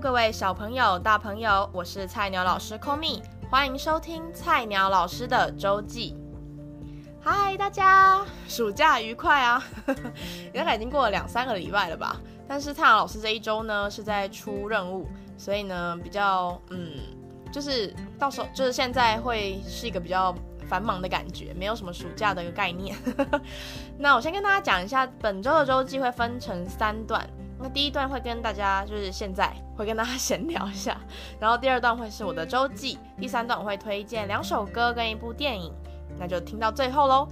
[0.00, 6.16] 各位小朋友、大朋友，我是菜鸟老师 Komi，欢迎收听菜鸟老师的周记。
[7.22, 9.64] 嗨，大家，暑假愉快啊！
[10.52, 12.20] 大概已经过了两三个礼拜了吧？
[12.48, 15.08] 但是菜鸟老师这一周呢是在出任务，
[15.38, 16.90] 所以呢比较嗯，
[17.52, 20.34] 就是到时候就是现在会是一个比较
[20.68, 22.96] 繁忙的感觉，没有什么暑假的一个概念。
[23.96, 27.24] 那我先跟大家讲一下，本周的周记会分成三段。
[27.64, 31.00] 那第一段会跟大家就是现在会跟大家 闲聊一下，
[31.40, 35.72] 然后第二段会是我的周记，第三段我会推荐两首歌跟一部电影，
[36.18, 37.26] 那就听到最后喽。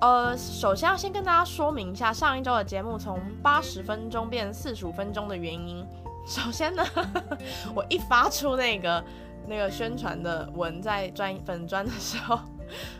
[0.00, 5.86] 呃，首先要先跟大家说明一下上一周的节目从八十分钟变成四十五分钟的原因。
[6.26, 6.84] 首先呢，
[7.72, 9.04] 我一发出那个
[9.46, 12.36] 那个宣传的文在专粉专的时候，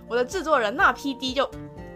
[0.07, 1.51] 我的制作人那 PD 就。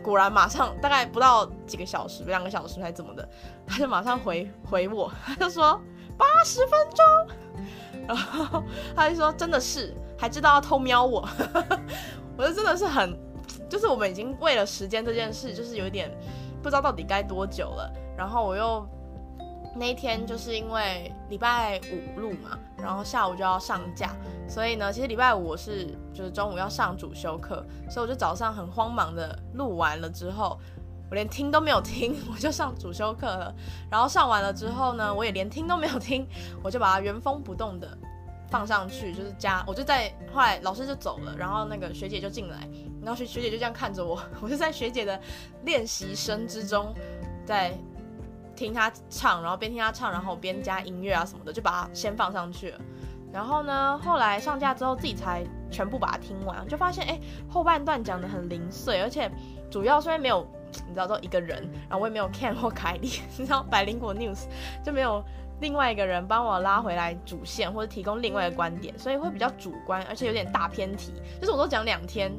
[0.07, 3.29] 果然，马上大概不到几个小时，两个小时还怎么的，
[3.67, 5.81] 他就马上回回我， 他就说
[6.17, 8.63] 八十分钟， 然后
[8.95, 11.29] 他就说真的是，还知道要偷瞄我，
[12.39, 13.19] 我就真的是很，
[13.69, 16.11] 就是我们已经为了时间这件事，就是有一点
[16.63, 18.87] 不知道到底该多久了，然后我又。
[19.79, 24.15] 那一天就是因为礼拜五录嘛，然后下午就要上架，
[24.49, 30.59] 所以呢，其实礼拜五我是就是中午要上主修课，所以我就早上很慌忙的录完了之后，
[31.11, 33.55] 我连听都没有听， 我就上主修课了。
[33.91, 36.27] 然后上完了之后呢，我也连听都没有听，
[36.63, 37.97] 我就把它原封不动的
[38.51, 42.69] 放上去，就是加，我就在后来老师就走了，然后那个学姐就进来，
[43.03, 45.19] 然后学学姐就这样看着我， 我就在学姐的
[45.65, 46.95] 练习声之中
[47.45, 47.77] 在。
[48.57, 52.81] 听他唱，然后边听他唱，然后边加音乐啊什么的，就把它先放上去了。
[53.33, 59.31] 然后呢，后来上架之后，自己才全部把它听完，就发现哎，后半段讲的很零碎，而且
[59.71, 60.47] 主要是因为没有，
[60.89, 64.47] 你知道，都一个人，然后我也没有 Ken 或凯莉， 你知道，百灵果 News
[64.83, 65.23] 就没有
[65.61, 71.13] 另外一个人帮我拉回来主线或者提供另外一个观点，所以会比较主观，而且有点大偏题。
[71.39, 72.33] 就是我都讲两天，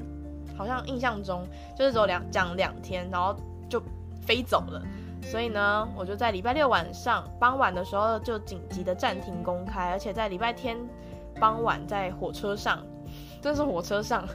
[0.57, 1.45] 好像印象中
[1.77, 3.35] 就是只有两讲两天，然后
[3.69, 3.79] 就
[4.25, 4.81] 飞走了。
[5.21, 10.77] 所以呢，我就在礼拜六晚上傍晚的时候就紧急的暂停公开，而且在礼拜天
[11.39, 12.81] 傍晚在火车上，
[13.41, 14.27] 这是火车上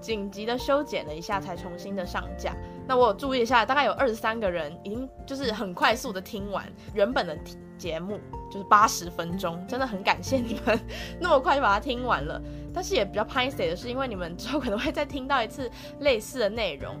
[0.00, 2.54] 紧急的修剪了一下，才重新的上架。
[2.86, 7.36] 那我有注意一下，大概有二十三个人已经就是很快速的听完原本的
[7.76, 10.78] 节目，就是八十分钟，真的很感谢你们
[11.20, 12.40] 那么快就把它听完了。
[12.72, 15.68] 但是也比较拍谢的是，因为你们之后可能会再听到一次
[15.98, 16.94] 类似的内容，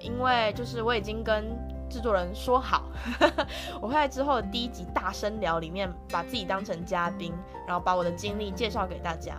[0.00, 1.56] 因为就是我已经跟。
[1.90, 2.84] 制作人说好，
[3.82, 7.34] 我会在之后的第一集大声聊里面把自己当成嘉宾，
[7.66, 9.34] 然后把我的经历介绍给大家。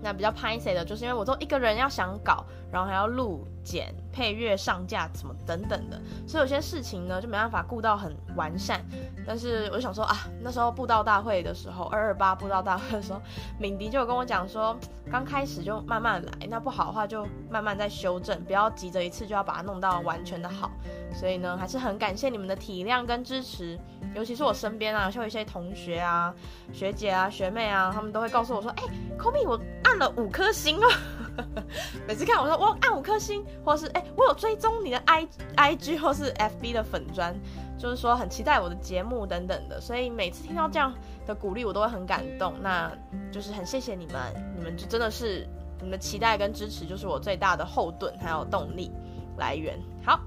[0.00, 8.84] 那比较拍谢的就是因为我都一个人要想搞，然后还要录剪、配乐、上架什么等等的，所以有些事情呢就没办法顾到很完善。
[9.26, 13.20] 但是我就想说啊，那时候布道大会的时候，二二八布道大会的时候，
[13.58, 14.76] 敏迪就跟我讲说，
[15.10, 20.70] 刚开始就慢慢来，那不好的话就慢慢再修正，不要急着一次就要把它弄到完全的好。
[21.14, 23.78] 所以呢，还是很感谢你们的体谅跟支持，
[24.14, 26.34] 尤其是我身边啊，像有一些同学啊、
[26.72, 28.82] 学姐啊、学妹啊，他们都会告诉我说，哎
[29.18, 30.88] ，Komi，我按了五颗星啊。
[32.06, 37.34] 每次看我说我按五颗星，或是哎，我有追踪你的 I I G 或是 F B 的粉专，
[37.78, 39.80] 就是说很期待我的节目等等的。
[39.80, 40.92] 所以每次听到这样
[41.26, 42.54] 的鼓励，我都会很感动。
[42.62, 42.90] 那
[43.30, 44.14] 就是很谢谢你们，
[44.56, 45.46] 你们就真的是
[45.78, 48.90] 你们的期待跟支持，就是我最大的后盾还有动力
[49.38, 49.78] 来源。
[50.04, 50.20] 好，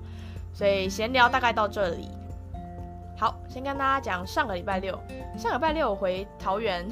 [0.53, 2.09] 所以闲聊大概到这里。
[3.17, 4.99] 好，先跟大家讲上个礼拜六，
[5.37, 6.85] 上个礼拜六我回桃园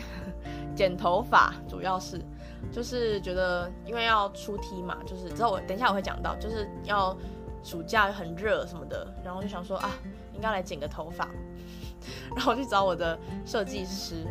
[0.76, 2.22] 剪头发，主要是。
[2.74, 7.16] 就是觉得，因为要出 T 嘛，就是之后我等一下我会讲到，就是要
[7.64, 9.92] 暑假很热什么的，然后就想说啊，
[10.34, 11.30] 应该来剪个头发，
[12.36, 14.26] 然后我去找我的设计师，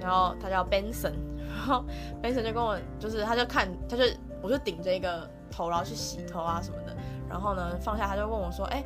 [0.00, 1.12] 然后他叫 Benson，
[1.46, 1.84] 然后
[2.20, 4.02] Benson 就跟我，就是他就看，他就
[4.42, 6.96] 我就顶着一个头，然后去洗头啊什么的，
[7.28, 8.84] 然后呢放下他就问我说，哎，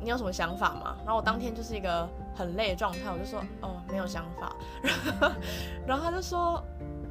[0.00, 0.96] 你有什么想法吗？
[1.04, 4.52] 然后我当天就是一个很累的状态，我就说哦没有想法，
[4.82, 5.36] 然 后
[5.86, 6.60] 然后他就说，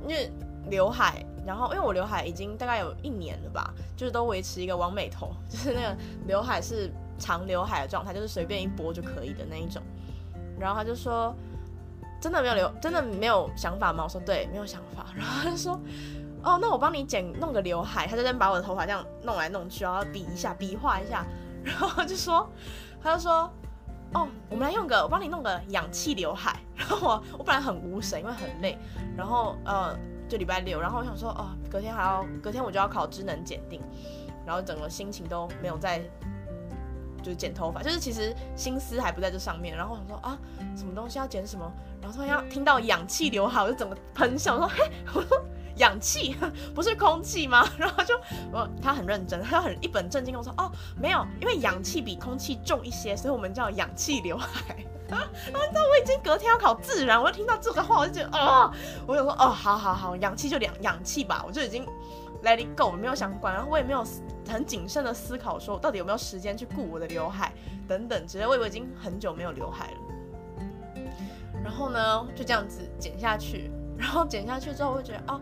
[0.02, 0.30] 因为。
[0.70, 9.82] 刘海，然后因为我刘海已经大概有一年了吧，就是都维持一个完美头，就是那个刘海是长刘海的状态，就是随便一拨就可以的那一种。
[10.60, 11.34] 然后他就说
[12.22, 15.80] ：“真的没有留，真的没有想法吗？”我说：“对，没有想法。”然后他就说
[16.44, 21.26] ：“哦，那我帮你剪弄个刘海。”他就在把我的头发这样弄来弄去，然后比一下，比划一下，
[21.64, 22.50] 然后就说
[23.02, 23.50] ：“他就说，
[24.14, 28.78] 哦，我们来用个，我帮你弄个氧气刘海。”然后我我本来很无神，因为很累，
[29.18, 29.98] 然后呃。
[30.30, 33.82] 就礼拜六，然后我想说，哦，隔天还要，隔天我就要考智能检定，
[34.46, 36.00] 然后整个心情都没有在
[37.22, 39.76] 就是剪头发，就是其实心思还不在这上面。
[39.76, 40.38] 然后我想说啊，
[40.76, 41.70] 什么东西要剪什么，
[42.02, 45.42] 然后突然要听到氧气刘海，我就整个喷笑，我说嘿，我 说
[45.78, 46.36] 氧气
[46.76, 47.68] 不是空气吗？
[47.78, 48.14] 然后就
[48.52, 54.76] 我他很认真，他很一本正经跟我说哦，没有，因为氧气比空气重一些，所以我们叫氧气刘海。
[55.12, 58.72] 啊，然后你知道我已经隔天要考自然，我就听到这个话，我就觉得哦，
[59.08, 61.86] 我就说哦，好好好，氧气就两氧气吧，我就已经
[62.44, 64.06] let it go，没有想管，然后我也没有
[64.48, 67.52] 很谨慎的思考说到底有没有时间去顾我的刘海
[67.88, 69.98] 等等之类，我以为已经很久没有刘海了。
[71.64, 75.42] 然后呢，就这样子剪下去，然后剪下去之后，我就觉得哦。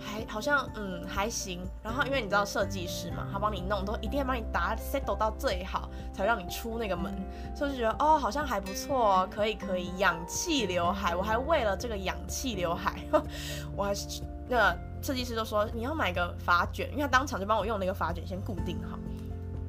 [0.00, 7.14] 还好像嗯还行，然后因为你知道设计师嘛，他帮你弄都一定要帮你打 settle 到最好，才让你出那个门，
[7.54, 12.98] 所以就觉得哦好像还不错哦，可以可以，氧气刘海，我还为了这个氧气刘海，
[13.76, 18.98] 我还是那个设计师就说你要买个发卷，因为他当场就帮我用那个发卷先固定好，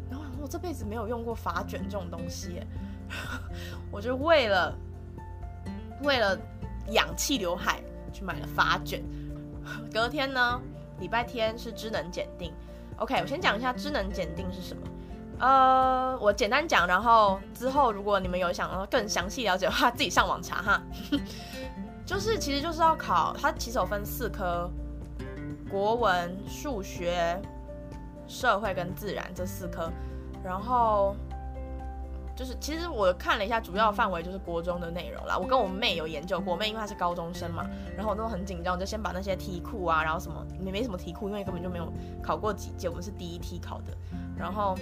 [0.09, 2.61] 然后我这辈子没有用过发卷这种东西，
[3.91, 4.73] 我就为了
[6.03, 6.37] 为了
[6.91, 7.81] 氧气刘海
[8.13, 9.03] 去买了发卷。
[9.93, 10.61] 隔天呢，
[10.99, 12.53] 礼拜天是智能检定。
[12.97, 14.87] OK，我先讲一下智能检定是什么。
[15.39, 20.81] 呃，我简单讲，然后之后如果你们有想要更详细了解的话，自己上网查哈。
[22.05, 24.69] 就是其实就是要考，它其实有分四科：
[25.69, 27.41] 国文、数学、
[28.27, 29.91] 社会跟自然这四科，
[30.43, 31.15] 然后。
[32.41, 35.37] 就是其实我看了一下，主要范围就是国中的内容啦。
[35.37, 43.95] 我跟我妹有研究过，我妹因为她是高中生嘛，然后我那时候很紧张，就先把那些题库啊，然后什么没没什么题库，因为根本就没有考过几届，我们是第一梯考的。
[44.35, 44.75] 然后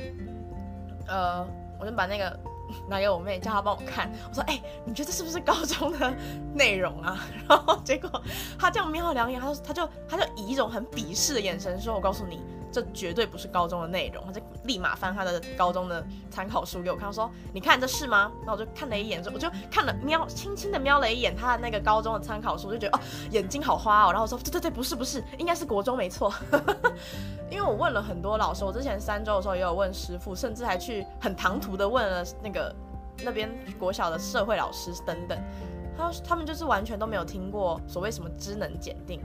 [1.06, 1.46] 呃，
[1.78, 2.40] 我就把那个
[2.88, 4.10] 拿给我妹，叫她帮我看。
[4.30, 6.14] 我说：“哎、你觉得是不是高中的
[6.54, 8.10] 内容啊？” 然后结果
[8.58, 12.40] 她这样瞄了两眼，她就她就她就以一种很鄙视的眼神说：“我告诉你。”
[12.72, 23.02] 这绝对不是高中的内容，他就立马翻他的高中的参考书给我看，说：“你看这是吗？”然后我就看了一眼，我就看了瞄，轻轻的瞄了一眼他的那个高中的参考书，就觉得哦，
[23.32, 24.12] 眼睛好花哦。
[24.12, 26.34] 然后我说：“对对对，不是不是，应该是国中没错。
[27.50, 32.76] ”因为我问了很多老师，我之前三周的时候也有问师傅，甚至还去很唐突的问了那个
[33.24, 33.50] 那边
[33.80, 35.38] 国小的社会老师等等，
[35.98, 39.20] 他他们就是完全都没有听过所谓什么职能检定。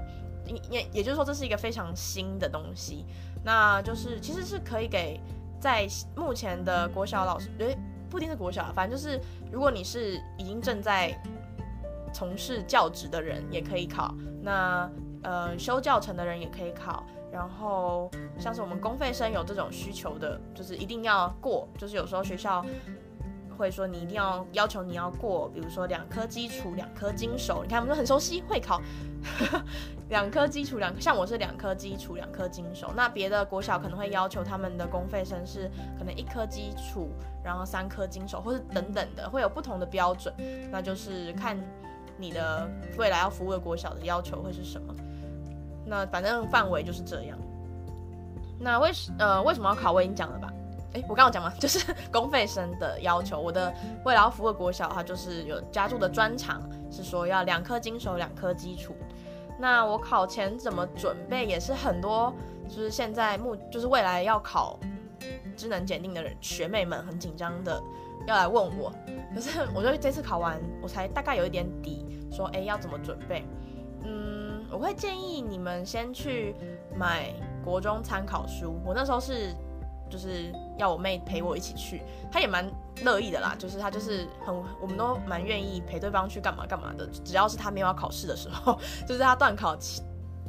[0.70, 3.04] 也也就是说，这是一个非常新的东西，
[3.44, 5.20] 那就是其实是可以给
[5.60, 5.86] 在
[6.16, 7.76] 目前的国小老师，诶，
[8.10, 9.20] 不一定是国小，反正就是
[9.50, 11.16] 如果你是已经正在
[12.12, 14.14] 从事教职的人，也可以考。
[14.42, 14.90] 那
[15.22, 17.04] 呃，修教程的人也可以考。
[17.32, 18.08] 然后
[18.38, 22.64] 像是我们公费生有这种需求的，就是一定要过，就是有时候学校。
[23.54, 27.62] 会说你一定要要求你要过，比如说两科基础，两科精手。
[27.62, 28.80] 你看我们都很熟悉，会考
[30.10, 32.92] 两科基础，两像我是两科基础，两科精手。
[32.94, 37.10] 那别的国小可能会要求他们的公费生是可能一科基础，
[37.42, 40.34] 然后三科精手，或是等等的，会有不同的标准。
[40.70, 41.58] 那就是看
[42.16, 44.94] 你的未来要服务的国小的要求会是什么。
[45.86, 47.38] 那反正范围就是这样。
[48.58, 49.90] 那为什呃为什么要考？
[49.90, 50.52] 我已经讲了吧。
[50.94, 53.38] 哎，我刚刚讲嘛， 就是公费生的要求。
[53.38, 53.72] 我的
[54.04, 58.94] 未来要服务国小，它就是有加注的专长，是说要两科精熟，两科基础。
[59.58, 62.32] 那我考前怎么准备，也是很多，
[62.68, 64.78] 就是现在目就是未来要考
[65.56, 67.82] 智能检定的人学妹们很紧张的
[68.26, 68.92] 要来问我。
[69.34, 73.44] 可是我觉得这次考完，我才大概有一点底，说哎要怎么准备。
[74.04, 76.54] 嗯，我会建议你们先去
[76.96, 77.32] 买
[77.64, 78.80] 国中参考书。
[78.86, 79.52] 我那时候是。
[80.10, 82.70] 就是要我妹陪我一起去，她也蛮
[83.02, 83.54] 乐意的啦。
[83.58, 87.06] 就是她就是很，我们都蛮愿意陪对方去干嘛干嘛的。
[87.24, 90.02] 只要是她没有要考试的时候， 就是她段考期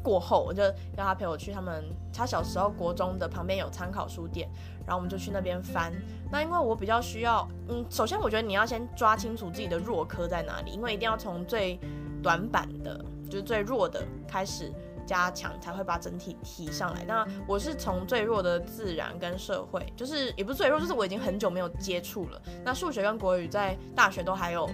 [0.04, 1.84] 过后，我就要她陪我去他们。
[2.14, 4.50] 她小时候国中的旁边有参考书店，
[4.86, 5.92] 然后我们就去那边翻。
[6.32, 11.78] 那因为我比较需要，嗯，首先我觉得你要先抓清楚自己的弱科在哪里，因为一定要从最
[12.24, 14.72] 短板的，就是最弱的开始。
[15.06, 17.04] 加强才会把整体提上来。
[17.06, 22.42] 那我是从最弱的自然跟社会，就是也不是最弱，就是我已经很久没有接触了。
[22.64, 24.70] 那数学跟国语在大学都还有，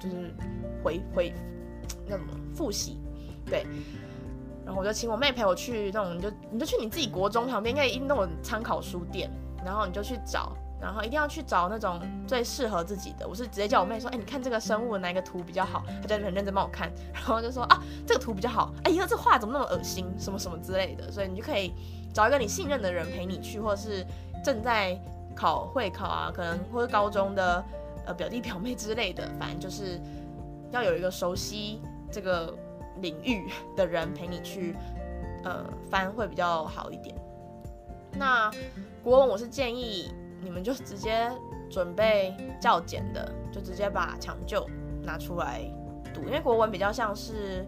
[0.00, 0.34] 就是
[0.82, 1.34] 回回
[2.06, 2.98] 那什么复习，
[3.46, 3.66] 对。
[4.64, 9.28] 然后我就请我妹陪我去那种，你就你就去你自己国中旁边应该那种参考书店，
[9.64, 10.56] 然后你就去找。
[10.82, 13.26] 然后一定要去找那种最适合自己的。
[13.26, 15.84] 我是直接叫我妹说，哎，你看这个生物哪一个图比较好？
[16.02, 18.74] 她就很认真帮我看，然后就说啊，这个图比较好。
[18.82, 20.12] 哎呀，这画怎么那么恶心？
[20.18, 21.08] 什么什么之类的。
[21.08, 21.72] 所以你就可以
[22.12, 24.04] 找一个你信任的人陪你去，或者是
[24.44, 25.00] 正在
[25.36, 27.64] 考会考啊，可能或者高中的
[28.04, 30.00] 呃表弟表妹之类的，反正就是
[30.72, 32.52] 要有一个熟悉这个
[32.96, 34.74] 领域的人陪你去
[35.44, 37.14] 呃翻会比较好一点。
[38.14, 38.50] 那
[39.04, 40.12] 国文我是建议。
[40.42, 41.30] 你们就直接
[41.70, 44.68] 准备较简的，就直接把抢救
[45.02, 45.62] 拿出来
[46.12, 47.66] 读，因为国文比较像是。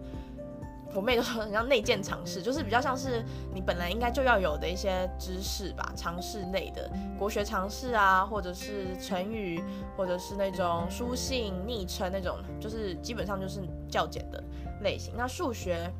[0.93, 3.21] 我妹都说很像内建常识，就是比较像是
[3.53, 6.89] 你本来应该就要有的一些知识吧，常识类的
[7.19, 9.61] 国学常识啊，或者是成语，
[9.97, 14.41] 或者是那种书信昵称那种，就是基本上就是较简的
[14.83, 15.13] 类型。
[15.17, 15.91] 那数学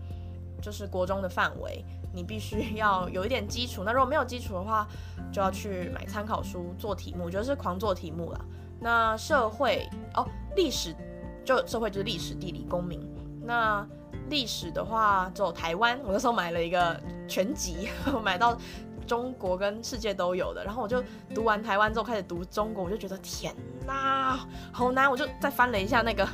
[0.61, 1.83] 就是国中的范围，
[2.15, 3.83] 你必须 要有一点基础。
[3.83, 4.87] 那如果没有基础的话，
[5.31, 8.39] 就要去买参考书做题目，我觉得是狂做题目啦。
[8.79, 10.95] 那社会哦，历史
[11.43, 12.99] 就社会就是历史、地理、公民。
[13.43, 13.85] 那
[14.29, 15.99] 历史的话，只有台湾。
[16.03, 17.89] 我那时候买了一个全集，
[18.23, 18.57] 买到
[19.05, 20.63] 中国跟世界都有的。
[20.63, 21.03] 然后我就
[21.33, 23.55] 读完台湾之后，开始读中国，我就觉得天
[23.85, 24.39] 哪，
[24.71, 25.09] 好难！
[25.09, 26.27] 我就再翻了一下那个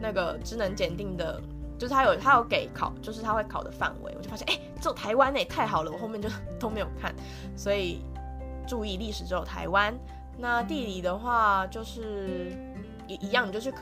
[0.00, 1.40] 那个智能检定的，
[1.78, 5.90] 就是他有他有给考，就是他会考的范围，我就发现哎，只有台湾哎，太好了！
[5.92, 6.28] 我后面就
[6.58, 7.14] 都没有看，
[7.56, 8.00] 所以
[8.66, 9.94] 注意历史只有台湾。
[10.38, 12.52] 那地理的话，就是
[13.06, 13.72] 一一样，你就去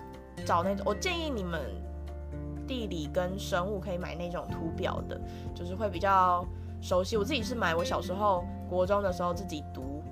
[0.47, 0.85] 找那种。
[0.87, 1.61] 我建议你们。
[2.67, 5.21] 地理跟生物可以买那种图表的，
[5.55, 6.43] 就是会比较
[6.81, 7.15] 熟悉。
[7.15, 10.03] 我自己是买我小时候国中的时候自己读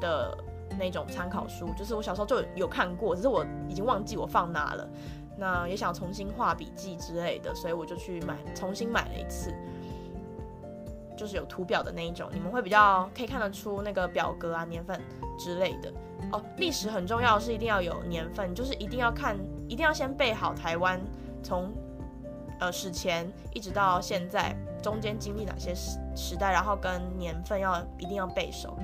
[0.00, 0.34] 的
[0.78, 4.88] 那种参考书，就是我小时候就有看过，只是我已经忘记我放哪了。
[5.38, 9.54] 那也想重新画笔记之类的，所以我就去买，重新买了一次，
[11.16, 15.00] 就是有图表的那一种，你们会比较可以看得出那个表格啊、年份
[15.38, 15.92] 之类的。
[16.32, 21.00] 哦，历史很重要，是一定要有年份，就是一定要看，一定要先背好台湾
[21.42, 21.72] 从。
[22.60, 24.52] 呃，史前一直到现在，
[24.82, 28.76] 中间经历哪些时时代，然后跟年份要一定要背熟。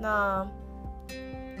[0.00, 0.42] 那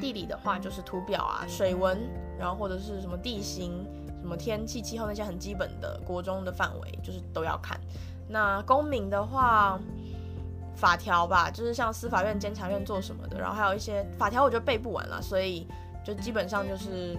[0.00, 2.00] 地理的话，就是图表啊、水文，
[2.38, 3.86] 然后或者是什么地形、
[4.20, 7.80] 什么天气、气候那些很基本的国中的范围，就是都要看。
[8.28, 9.80] 那公民的话，
[10.76, 15.66] 法条吧，就是像司法院、监察院做什么的，然后还有一些法条，我觉得背不完了，所以
[16.04, 17.18] 就基本上就是，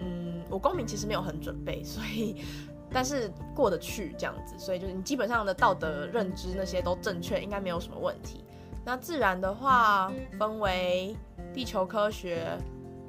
[0.00, 2.44] 嗯，我公民其实没有很准备，所以。
[2.92, 8.44] 但是过得去这样子，所以就是你基本上的道德认知那些都正确，应该没有什么问题。
[8.84, 11.14] 那自然的话分为
[11.54, 12.58] 地球科学、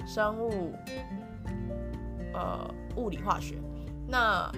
[0.06, 0.72] 生物、
[2.32, 3.56] 呃物理化学。
[4.08, 4.50] 那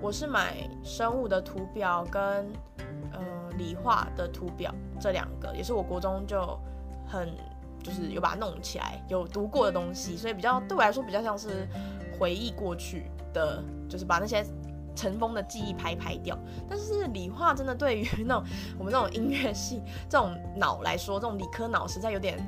[0.00, 2.22] 我是买生物的图表跟
[3.12, 6.58] 呃理化的图表这两个，也是我国中就
[7.06, 7.28] 很
[7.82, 11.68] 就是有把它弄起来，有读过的东西，所以比较对我来说比较像是
[12.18, 13.62] 回忆过去的。
[13.88, 14.42] 就是把那些
[14.96, 16.34] 尘封的记忆排排掉，
[16.66, 18.44] 但是理化真的对于那种
[18.78, 22.42] 我们这种音乐系这种脑来说，这种理科脑实在有点，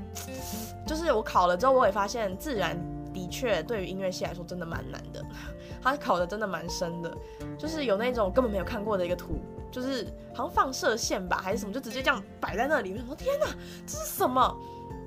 [0.87, 2.75] 就是我考了之后，我也发现自然
[3.15, 5.25] 的确对于音乐系来说真的蛮难的，
[5.81, 7.17] 它考的真的蛮深的，
[7.57, 9.39] 就是有那种根本没有看过的一个图，
[9.71, 10.05] 就是
[10.35, 13.47] 好像放射线吧还是什么，就直接这样摆在那里，我说天哪，
[13.87, 14.55] 这是什么？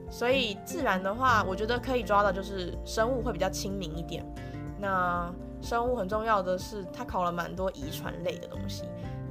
[0.09, 4.25] 所以自然的话，我觉得可以抓的就是生物会比较亲民一点，
[4.79, 5.31] 那。
[5.59, 8.83] 生物很重要的是，它考了蛮多遗传类的东西。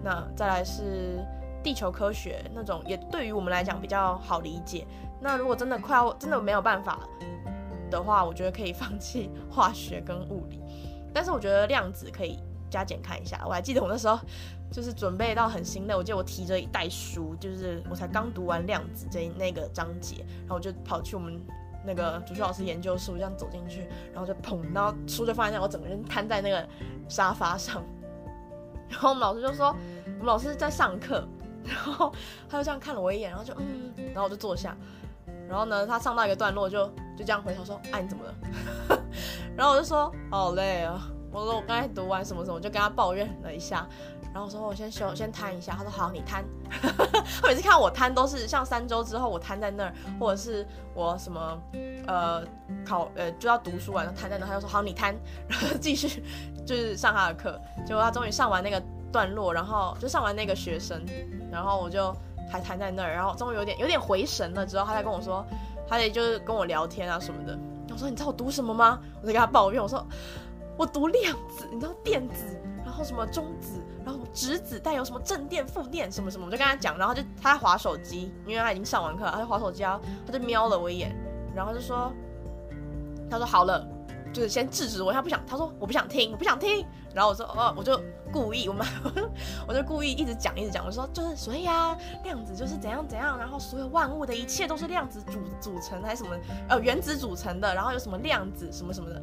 [0.02, 1.24] 那再来是
[1.62, 4.84] 地球科学那种，也对于我们来讲比较好理解。
[5.20, 6.98] 那如果真的快要真的没有办法
[7.90, 10.60] 的话，我觉得可以放弃化学跟物理。
[11.14, 12.38] 但是我觉得量子可以
[12.70, 13.42] 加减看一下。
[13.46, 14.18] 我还记得我那时候
[14.70, 21.40] 就是准备到很心累，我记得我提着一袋书，就是我才刚读完量子这那个章节，然后我就跑去我们。
[21.88, 26.68] 那个主修老师研究书，这样走进去，然后就砰，然后书就放在那，我整个人瘫在那个
[27.08, 27.80] 沙发上。
[28.90, 29.68] 然后我们老师就说，
[30.04, 31.24] 我们老师在上课，
[31.62, 32.12] 然后
[32.48, 34.76] 他就这样看了我一眼，然后就嗯，然后我就坐下。
[35.48, 36.86] 然后呢，他上到一个段落就
[37.16, 38.34] 就这样回头说：“哎，你怎么了？”
[39.56, 43.86] 然后我就说：“好累啊。”我说：“我刚才读完什么什么，就跟他抱怨了一下。”
[44.32, 45.72] 然后我说我先休，先瘫一下。
[45.72, 46.44] 他说好，你瘫。
[47.40, 51.58] 他每次看我瘫都是像三周之后我瘫在那儿，或者是我什么
[52.06, 52.42] 呃
[52.84, 55.14] 考呃就要读书完了瘫在那儿，他就说好，你瘫，
[55.48, 56.22] 然后继续
[56.66, 57.58] 就是上他的课。
[57.86, 61.02] 结果他终于上完那个段落，然后就上完那个学生，
[61.50, 62.14] 然后我就
[62.48, 65.44] 还瘫在那儿，然后终于有点有点回神了之后，他才跟我说，
[65.88, 67.58] 他也就是跟我聊天啊什么的。
[67.90, 69.00] 我说你知道我读什么吗？
[69.20, 70.06] 我就跟他抱怨，我说
[70.76, 73.80] 我读量子，你知道电子，然后什么中子。
[74.04, 81.12] 然后质子带有什么正电、负电什么什么，我就跟他讲，然后就他在划手机，因为他已经上完课，他就划手机啊，他就瞄了我一眼，
[81.56, 82.12] 然后就说，
[83.28, 83.84] 他说好了，
[84.32, 87.98] 就是先制止我，他不想，他说我不想听，我不想听，然后我说哦，我就
[88.30, 88.86] 故意，我们
[89.66, 96.36] 我就故意一直讲一直讲，我说就是所以啊，量子就是怎样怎样，然后所有万物的一切都是量子组组成还是什么
[96.68, 99.22] 呃原子组成的，然后有什么量子什么什么的，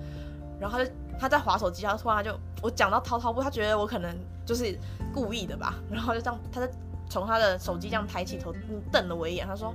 [0.60, 0.92] 然后他就。
[1.20, 4.14] 他在划手机，他突然就我讲到滔滔不，他觉得我可能
[4.48, 4.76] 就是
[5.14, 6.68] 故意的吧， 然后就这样，他就
[7.08, 8.52] 从他的手机这样抬起头，
[8.92, 9.74] 瞪了我一眼，他说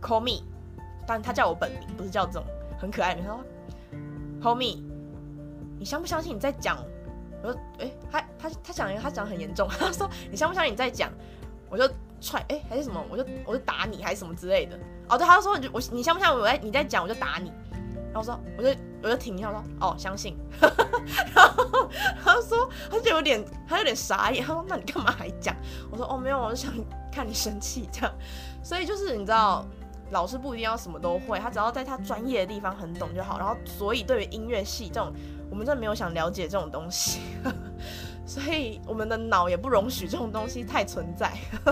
[0.00, 0.44] ：“Call me，
[1.04, 2.44] 但他叫我本名，不是叫这种
[2.78, 3.28] 很可爱的名。
[3.28, 4.78] 他说：“Homie，
[5.80, 6.78] 你相不相信你在讲？”
[7.42, 9.68] 我说：“哎、他他他讲他讲很严重。
[9.78, 11.10] ”他说：“你相不相信你在讲？”
[11.68, 11.88] 我就
[12.20, 13.02] 踹，哎、还是什么？
[13.10, 14.78] 我就我就打你，还是什么之类的。
[15.08, 17.02] 哦，对，他说：“你就我你相不相信我在你在讲？
[17.02, 17.52] 我就打你。”
[18.12, 18.68] 然后我说：“我就
[19.02, 20.36] 我就停一下，说：‘哦，相信。’
[21.34, 21.88] 然后
[22.22, 24.44] 他说他就有点他有点傻眼。
[24.44, 25.56] 他说：‘那你干嘛还讲？’
[25.90, 26.72] 我说：‘哦，没有，我就想
[27.10, 28.14] 看你生气这样。’
[28.62, 29.66] 所以就是你知道。”
[30.12, 33.38] 老师不一定要什么都会，他只要在他专业的地方很懂就好。
[33.38, 35.10] 然后，所以对于音乐系这种，
[35.52, 37.20] 我们真的没有想了解这种东西，
[38.24, 41.30] 所以我们的脑也不容许这种东西太存在。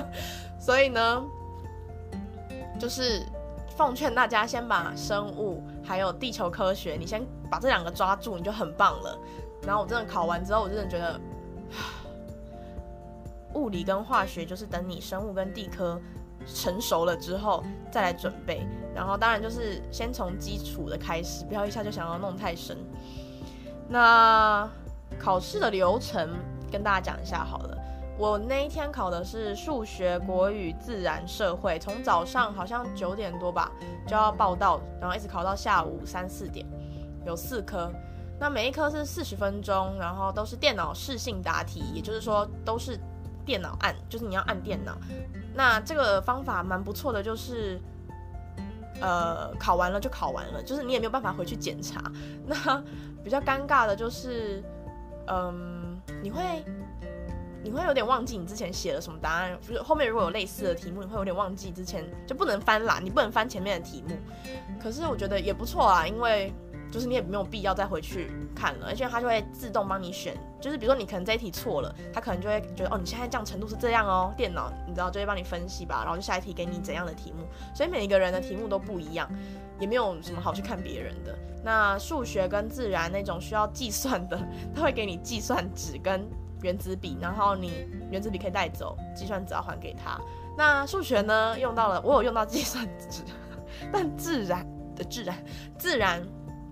[0.60, 1.24] 所以呢，
[2.78, 3.22] 就是
[3.74, 9.18] 奉劝大家先把生物还有地球科学，你先把这两个抓住，你就很棒了。
[9.62, 11.18] 然后我真的考完之后，我真的觉得，
[13.54, 15.98] 物理跟化学就是等你生物跟地科。
[16.54, 22.78] 成熟了之后再来准备，然后当然就是先从基础的开始，不要一下就想要弄太深。
[23.90, 24.66] 那
[25.18, 26.30] 考试的流程
[26.70, 27.76] 跟大家讲一下好了。
[28.16, 33.72] 我那一天考的是数学、国语、自然、社会，从早上好像九点多吧
[34.06, 36.64] 就要报到，然后一直考到下午三四点，
[37.26, 37.90] 有四科。
[38.38, 42.98] 那每一科是四十分钟，然后都是电脑视性答题，也就是说都是。
[43.42, 44.96] 电脑按，就是你要按电脑，
[45.54, 47.80] 那这个方法蛮不错的，就是，
[49.00, 52.00] 呃，考完了就考完了，就是你也没有办法回去检查。
[52.46, 52.82] 那
[53.24, 54.62] 比较尴尬的就是，
[55.26, 56.42] 嗯，你会
[57.62, 64.16] 你会有点忘记你之前写了什么答案，就是后面如果有类似的题目，你会有点忘记之前就不能翻啦，你不能翻前面的题目。
[64.82, 66.52] 可是我觉得也不错啊，因为。
[66.90, 70.36] 就是你也没有必要再回去看了，而且它就会自动帮你选。
[70.60, 77.44] 就是比如说你可能这一题错了，它可能就会觉得哦，你现在这样程度是这样哦，电脑你知道就会帮你分析吧，然后就下一题给你怎样的题目。
[77.74, 79.26] 所以每一个人的题目都不一样，
[79.78, 81.38] 也没有什么好去看别人的。
[81.64, 84.38] 那数学跟自然那种需要计算的，
[84.74, 86.28] 他会给你计算纸跟
[86.62, 90.20] 原子笔，然后你原子笔可以带走，计算纸要还给他。
[90.58, 93.22] 那数学呢，用到了我有用到计算纸，
[93.90, 95.44] 但自然的自然
[95.78, 96.22] 自然。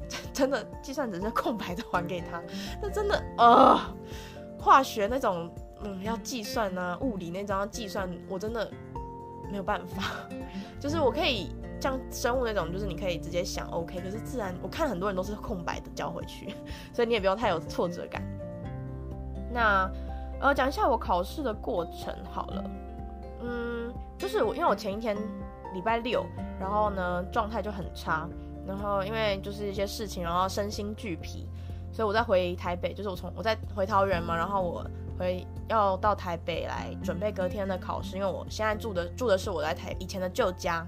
[0.32, 2.42] 真的，计算只是空白的，还给他。
[2.80, 3.78] 那真的，呃，
[4.58, 5.50] 化学那种，
[5.82, 8.70] 嗯，要计算呢、啊，物理那种要计算，我真的
[9.50, 10.28] 没有办法。
[10.80, 16.54] 就是我可以像生物那种，就是你可以直接想 OK，可是自然，我看很多人都是空白的交回去，
[16.94, 18.22] 所以你也不用太有挫折感。
[19.52, 19.90] 那，
[20.40, 22.70] 呃，讲一下我考试的过程好了。
[23.42, 25.16] 嗯，就是我，因为我前一天
[25.72, 26.24] 礼拜六，
[26.60, 28.28] 然后呢，状态就很差。
[28.68, 31.48] 然后因为就是一些事情，然后身心俱疲，
[31.90, 34.84] 所以我在回台北，就是我从我在回桃园嘛，然后我
[35.18, 40.86] 回要到台北来准备隔天的考试，因为我现在住的住的是我在台以前的旧家，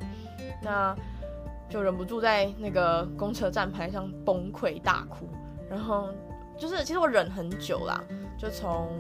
[0.62, 0.95] 那
[1.71, 5.27] 就忍不住在那个公车站牌上崩溃大哭，
[5.71, 6.11] 然后
[6.59, 7.99] 就是其实我忍很久啦，
[8.37, 8.90] 就从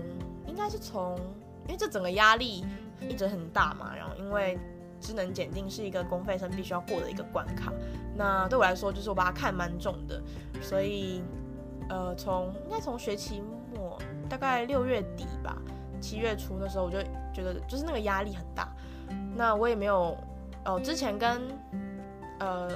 [0.46, 1.18] 应该是从
[1.66, 2.64] 因为这整个压力
[3.06, 4.58] 一直很大嘛，然后因为。
[5.00, 7.72] 智能检定是一个公费生必须要过的一个关卡，
[8.16, 10.22] 那对我来说就是我把它看蛮重的，
[10.60, 11.22] 所以
[11.88, 13.42] 呃，从应该从学期
[13.74, 15.56] 末大概六月底吧，
[16.00, 16.98] 七月初的时候我就
[17.32, 18.68] 觉得就是那个压力很大，
[19.34, 20.16] 那我也没有
[20.64, 21.40] 哦，之前跟
[22.38, 22.70] 呃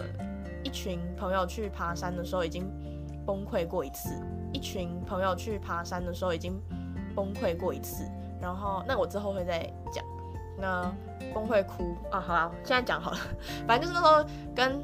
[0.63, 2.69] 一群朋友去爬山的时候已经
[3.27, 4.11] 崩溃过一次，
[4.53, 6.59] 一群朋友去爬山的时候已经
[7.15, 8.05] 崩溃过一次，
[8.41, 10.03] 然后那我之后会再讲。
[10.57, 10.93] 那
[11.33, 13.19] 崩溃哭啊，好啦，现在讲好了。
[13.67, 14.83] 反正就是那时候跟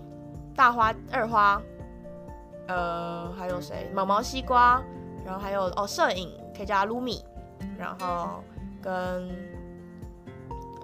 [0.55, 1.63] 大花、二花，
[2.69, 3.91] 呃，还有谁？
[3.95, 4.83] 毛毛西瓜，
[5.25, 7.25] 然后还有哦，摄影可以叫他卢米，
[7.79, 8.43] 然后
[8.83, 9.29] 跟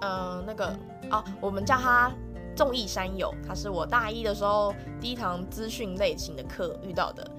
[0.01, 0.77] 嗯、那个
[1.11, 2.11] 哦，我们叫他
[2.55, 7.29] 综艺山友，他是我大一的时候第一堂资讯类型的课遇到的。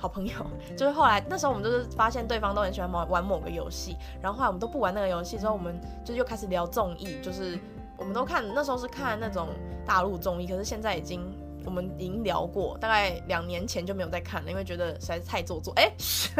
[0.00, 0.32] 好朋友，
[0.74, 7.58] 就是后来那时候我们就是发现对方都很喜欢玩玩某个游戏，然后后来我们都不玩那个游戏之后，我们就又开始聊综艺，就是
[7.98, 9.48] 我们都看那时候是看那种
[9.84, 11.20] 大陆综艺，可是现在已经
[11.66, 15.74] 我们已经聊过，大概两年前就没有再看了，因为觉得实在是太做作。
[15.76, 15.92] 哎、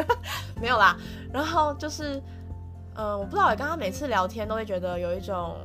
[0.58, 0.96] 没有啦。
[1.30, 2.22] 然后就是，
[2.94, 5.58] 嗯、我不知道，跟他每次聊天都会觉得有一种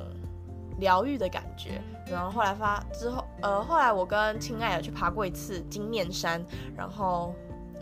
[0.79, 1.81] 疗愈的感觉。
[2.11, 7.33] 然后后来发之后，呃，后来我跟亲爱的去爬过一次金面山，然后。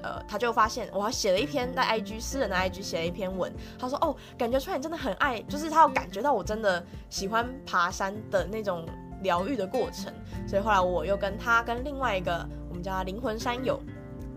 [0.04, 8.86] 呃，他就发现我还写了一篇在 IG 私人的 IG 写了一篇文，他说哦，感觉出来你真的很爱，就是他有感觉到我真的喜欢爬山的那种
[9.22, 10.14] 疗愈的过程，
[10.48, 13.82] 所以后来我又跟他跟另外一个我们叫他灵魂山友，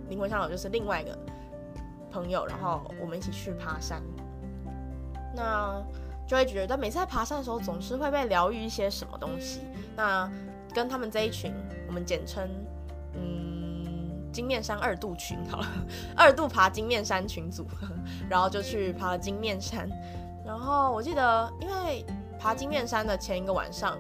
[0.09, 1.19] 灵魂山友就是另外一个
[2.11, 4.03] 朋友，然后我们一起去爬山，
[5.35, 5.83] 那
[6.27, 9.61] 就会觉得每次在爬山的时候总是会被疗愈一些什么东西，
[9.97, 10.31] 那。
[10.75, 11.55] 跟他们这一群，
[11.87, 12.47] 我们简称
[13.15, 13.46] 嗯
[14.37, 15.67] 金面山二度群 好了，
[16.15, 17.67] 二度爬金面山群组，
[18.29, 19.89] 然后就去爬了金面山。
[20.45, 22.05] 然后我记得，因为
[22.39, 23.97] 爬金面山的前一个晚上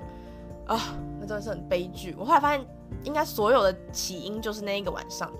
[0.66, 0.78] 啊，
[1.18, 2.14] 那真的是很悲剧。
[2.18, 2.66] 我后来发现，
[3.02, 5.32] 应该所有的起因就是那一个晚上。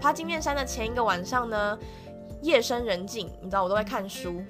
[0.00, 1.78] 爬金面山的前一个晚上呢，
[2.42, 4.42] 夜深人静，你知道我都在看书。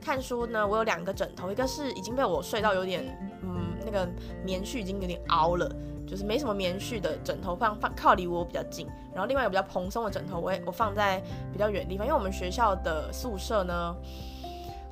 [0.00, 3.04] 看书呢，我有两个枕头，一个是已经被我睡到有点，
[3.42, 4.08] 嗯，那个
[4.44, 5.70] 棉絮已经有点凹了，
[6.08, 13.94] 就是没什么棉絮的枕头放放靠离我比较近，然后另外一个比较蓬松的枕头，我也我放在比较远的地方，因为我们学校的宿舍呢，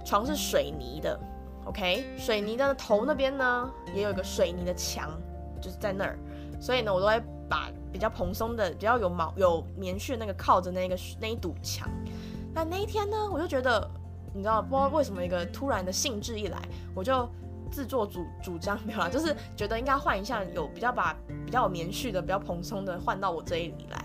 [0.04, 1.18] 床是水泥的
[1.64, 5.10] ，OK，水泥的头那边呢也有一个水泥的墙，
[5.60, 6.18] 就是在那儿，
[6.60, 11.88] 所以呢，我都会把比较蓬松的、比较有毛有棉絮的那个靠着那个那一堵墙。
[12.54, 13.90] 那那一天呢，我就觉得。
[14.34, 16.58] 你知道不知道为什么一个突然的兴致一来，
[16.94, 17.26] 我就
[17.76, 23.98] 自作主主张没有啦，就是觉得应该换一下有比较把比较有棉絮的、比较蓬松的换到我这里来，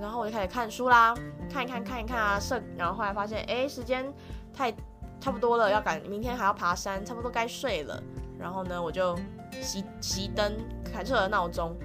[0.00, 1.12] 然后我就开始看书啦，
[1.50, 4.06] 看一看看一看啊，设，然后后来发现哎，时间
[4.54, 4.72] 太
[5.18, 8.00] 差不多了，要赶明天还要爬山，差不多该睡了，
[8.38, 9.16] 然后呢，我就
[9.60, 11.76] 熄熄灯，开设了闹钟，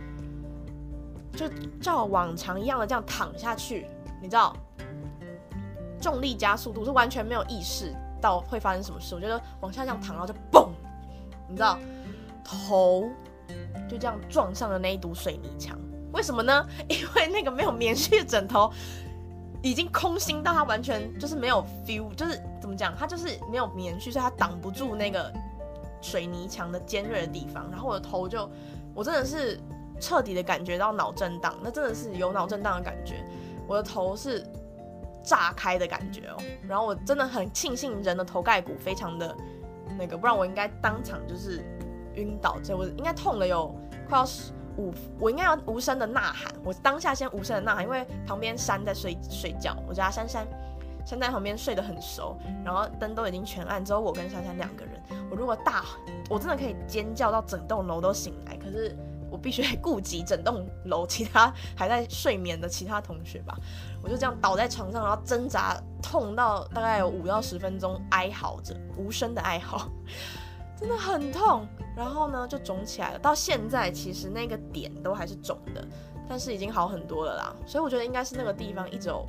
[1.31, 1.49] 就
[1.81, 3.87] 照往常一样的这样躺下去，
[4.21, 4.55] 你知道。
[5.99, 10.67] 重力加速度是完全没有意识到会发生什么事，我觉得往下这样躺，然后就嘣，
[11.53, 11.77] 你知道，
[12.43, 13.11] 头
[13.87, 15.77] 就这样撞上了那一堵水泥墙。
[16.11, 16.67] 为什么呢？
[16.89, 18.73] 因为那个没有棉絮的枕头
[19.61, 25.31] 已经空心到它完全就是没有 feel，就是怎么讲，它就是没有棉絮，所以它挡不住那个
[26.01, 27.69] 水泥墙的尖锐的地方。
[27.69, 28.49] 然后我的头就，
[28.95, 29.59] 我真的是
[29.99, 33.23] 彻底的感觉到脑震荡，那真的是有脑震荡的感觉，
[33.67, 34.43] 我的头是。
[35.25, 36.35] 炸开的感觉哦，
[36.67, 39.33] 然后我真的很庆幸人的头盖骨非常的
[39.97, 41.63] 那个，不然我应该当场就是
[42.15, 43.73] 晕倒，这我应该痛了有
[44.07, 44.25] 快要
[44.77, 50.47] 五，我应该要无声的呐喊，我当下先无声的呐喊，因为旁边珊在睡睡觉，我家珊珊
[51.05, 54.93] 珊在旁边睡得很熟，然后灯都已经全暗，只有我跟珊珊两个人，
[55.29, 55.83] 我如果大，
[56.29, 58.95] 我真的可以尖叫到整栋楼都醒来，可是。
[59.31, 63.57] 我必须得 顾及整栋楼其他还在睡眠的其他同学吧，
[64.03, 69.89] 我就这样倒在床上，然后挣扎，痛到大概有五到十分钟，哀嚎着，无声的哀嚎，
[70.77, 71.65] 真的很痛。
[71.95, 73.19] 然后呢，就肿起来了。
[73.19, 75.87] 到现在其实那个点都还是肿的，
[76.27, 77.55] 但是已经好很多了啦。
[77.65, 79.25] 所以我觉得应该是那个地方一直有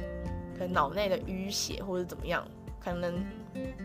[0.58, 2.46] 可能脑内的淤血或者怎么样，
[2.82, 3.24] 可能。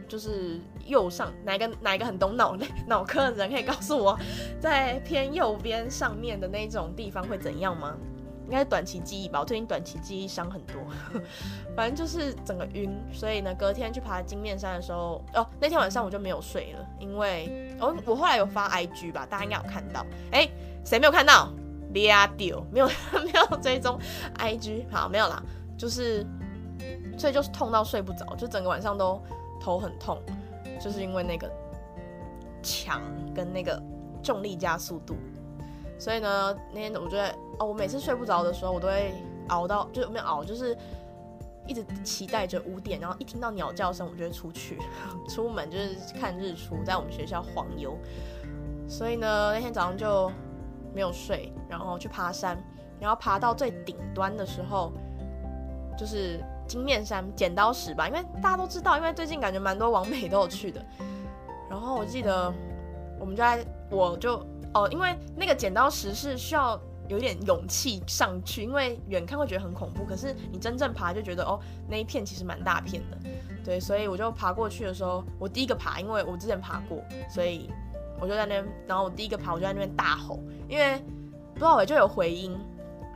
[0.08, 4.18] 就是右上哪一个哪一个很懂脑内脑科的人可以告诉我，
[4.60, 7.96] 在偏右边上面的那种地方会怎样吗？
[8.50, 10.82] 应该是短期记忆吧，我最近短期记忆伤很多，
[11.78, 12.92] 反正就是整个晕。
[13.14, 20.06] 所以呢，隔天去爬金面山的时候，哦，那天晚上我就没有睡了，因为哦，我后来有发 IG 吧，大家应该有看到。
[20.32, 20.50] 哎、
[20.84, 21.52] 谁没有看到？
[21.94, 22.88] 抓到，没有
[23.24, 24.00] 没有追踪
[24.38, 25.42] IG，好，没有啦，
[25.78, 26.26] 就是
[27.18, 29.22] 所以就是痛到睡不着，就整个晚上都。
[29.62, 30.18] 头很痛，
[30.80, 31.52] 就是因为那个
[32.64, 33.02] 墙
[33.36, 33.78] 跟那个
[34.24, 35.18] 重力加速度，
[36.00, 39.14] 所以呢，那天我觉得哦，我每次睡不着的时候，我都会
[39.50, 40.76] 熬到，就没有熬，就是
[41.68, 44.80] 一直期待着五点，然后一听到鸟叫声，我就会出去
[45.28, 47.96] 出门，就是看日出，在我们学校晃悠。
[48.88, 50.32] 所以呢，那天早上就
[50.96, 52.58] 没有睡，然后去爬山，
[53.00, 54.92] 然后爬到最顶端的时候，
[55.98, 56.40] 就是。
[56.70, 60.80] 金面山剪刀石吧，因为大家都知道，因为最近感觉蛮多网美都有去的。
[61.68, 62.54] 然后我记得
[63.20, 64.38] 我们就在，我就
[64.74, 73.18] 哦，因为那个剪刀石是需要有一点勇气上去，因为远看会觉得很恐怖，可是你真正爬就觉得哦，那一片其实蛮大片的。
[73.64, 77.70] 对，所以我就爬过去的时候，我第一个爬，因为我之前爬过，所以
[78.20, 80.98] 我就在那边，然后我第一个爬，我就在那边大吼，因为
[81.54, 82.58] 不知道我就有回音。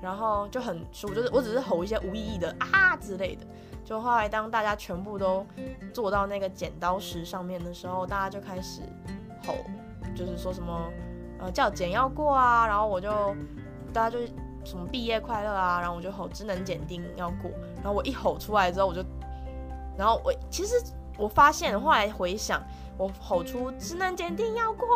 [0.02, 3.46] 然后就很舒，就是我只是吼一些无意义的啊之类的。
[3.86, 5.46] 就后来当大家全部都
[5.94, 8.82] 坐到那个剪刀石上面的时候，大家就开始
[9.48, 9.56] 吼，
[10.14, 10.92] 就是说什么
[11.44, 13.36] 呃叫简要过啊，然后我就
[13.94, 14.20] 大家就
[14.64, 19.04] 什么毕业快乐啊，然后我就吼智能检定要过，然后我一吼出来之后，我就，
[19.98, 20.76] 然后我其实
[21.18, 22.62] 我发现后来回想。
[22.96, 24.88] 我吼出“智能检定要过”，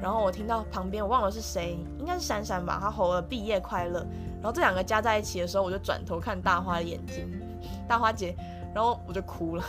[0.00, 4.06] 然后我听到旁边我忘了是谁，应该是珊珊吧，她吼了“毕业快乐”，
[4.40, 7.28] 然后这两个加在一起的时候，我就转头看大花的眼睛，
[7.88, 8.36] 大花姐，
[8.72, 9.64] 然后我就哭了。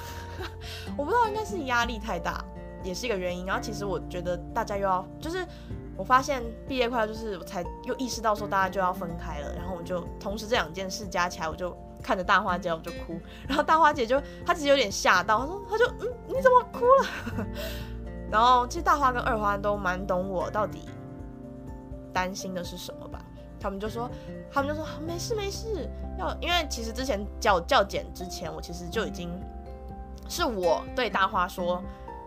[0.96, 2.46] 我不知道应该是压力太大，
[2.84, 3.48] 也是一个原因。
[3.48, 5.44] 然后其实我觉得大家又要，就是
[5.98, 11.76] 我发现“毕业快乐”就是我才又意识到说大家就要分开了，然后我就同时这两件事加起来，我就。
[12.04, 17.48] 看着大花姐我就哭，然后大花姐就她其实有点吓到，她说她就嗯，你怎么哭了？
[18.30, 20.88] 然后其实大花跟二花都蛮懂我到底
[22.14, 23.20] 担心的是什么吧？
[23.60, 24.08] 他们就说，
[24.52, 29.32] 他们就说没事没事，要因为其实之前叫叫检之前，我其实就已经
[30.30, 31.82] 是我对大花说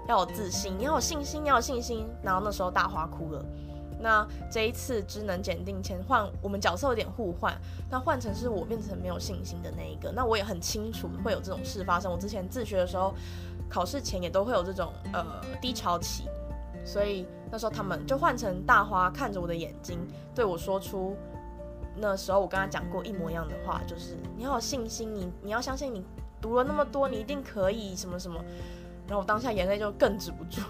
[0.08, 2.08] 要有自信，你要有信心，你要有信心。
[2.22, 3.44] 然后那时候大花哭了。
[4.00, 7.52] 那这一次职能检定前换我们角色有点互换，
[7.90, 10.12] 那换成是我变成没有信心的那一个。
[10.12, 12.10] 那我也很清楚会有这种事发生。
[12.10, 13.12] 我之前自学的时候，
[13.68, 15.24] 考试前也都会有这种呃
[15.60, 16.28] 低潮期，
[16.84, 19.98] 所以那时候他们就换成大花看着我的眼睛
[20.32, 21.16] 对我说出，
[21.96, 26.04] 那时候我跟他讲过一模一样的话，就是你要有信心，你你要相信你
[26.40, 28.40] 读了那么多，你一定可以什么什么。
[29.08, 30.60] 然后我当下眼泪就更止不住，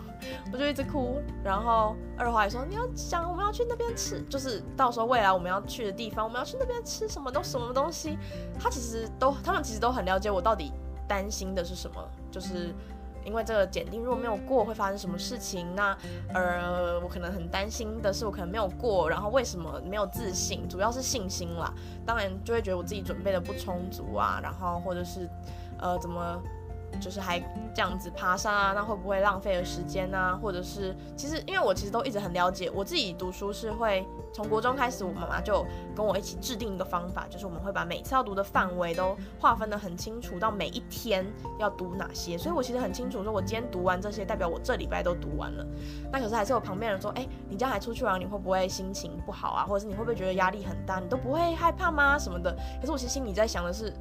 [0.52, 1.20] 我就一直哭。
[1.42, 8.16] 然后二花也说：“你要想我们要去那边吃，就是到时候未来我们要去的地方，我们要去那边吃什么都什么东西。”
[8.56, 10.72] 他其实都，他们其实都很了解我到底
[11.08, 12.72] 担心的是什么，就是
[13.24, 15.66] 因为这个检定如果没有过会发生什么事情。
[15.74, 15.98] 那
[16.32, 20.68] 呃，我可能很担心的是我可能没有过，然后为什么没有自信？
[20.68, 21.74] 主要是信心啦。
[22.06, 25.28] 当然就会觉得我自己准备的不充足啊，然后或者是
[25.80, 26.40] 呃怎么。
[27.00, 27.38] 就是还
[27.74, 30.38] 这样子爬山啊，那会不会浪费了时间啊？
[30.42, 41.26] 或者是其实因为我其实都一直很了解，我自己读书是会从国中开始，我妈妈就跟我一起制定一个方法，就是我们会把每次要读的范围都划分得很清楚，到每一天
[41.58, 42.36] 要读哪些。
[42.36, 45.66] 所以我其实很清楚，说我今天读完这些，代表我这礼拜都读完了。
[46.10, 49.64] 那可是还是有旁边人说，哎，你这样还出去玩，你会不会心情不好啊？
[49.64, 50.98] 或者是你会不会觉得压力很大？
[50.98, 52.18] 你都不会害怕吗？
[52.18, 52.54] 什么的？
[52.80, 53.92] 可是我其实心里在想的是，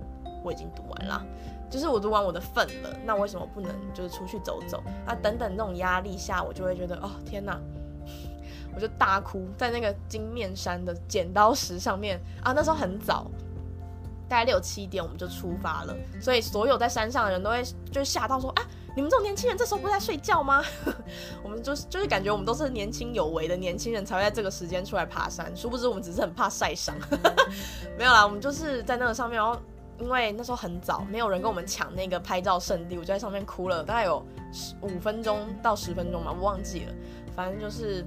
[0.44, 1.24] 我已经读完了。
[1.70, 5.14] 就是我读完我的份了，那为什么不能就是出去走走啊？
[5.22, 7.60] 等等那种压力下，我就会觉得哦天哪，
[8.74, 12.54] 我就大哭在那个金面山的剪刀石上面啊。
[12.54, 13.30] 那时候很早，
[14.30, 20.64] 大概六七点我们就出发了，所以所有在山上的人都会就吓到说啊，你们这种年轻人这时候不在睡觉吗？
[21.44, 26.96] 我们就是就是感觉我们都是年轻有为的年轻人才会在这个时间出来爬山，殊不知我们只是很怕晒伤。
[28.00, 29.60] 没有啦，我们就是在那个上面，然后。
[30.00, 36.94] 因为那时候很早，没有人跟我们抢那个拍照圣地，我就在上面哭了，大概有十五分钟到十分钟吧，我忘记了，
[37.36, 38.06] 反正就是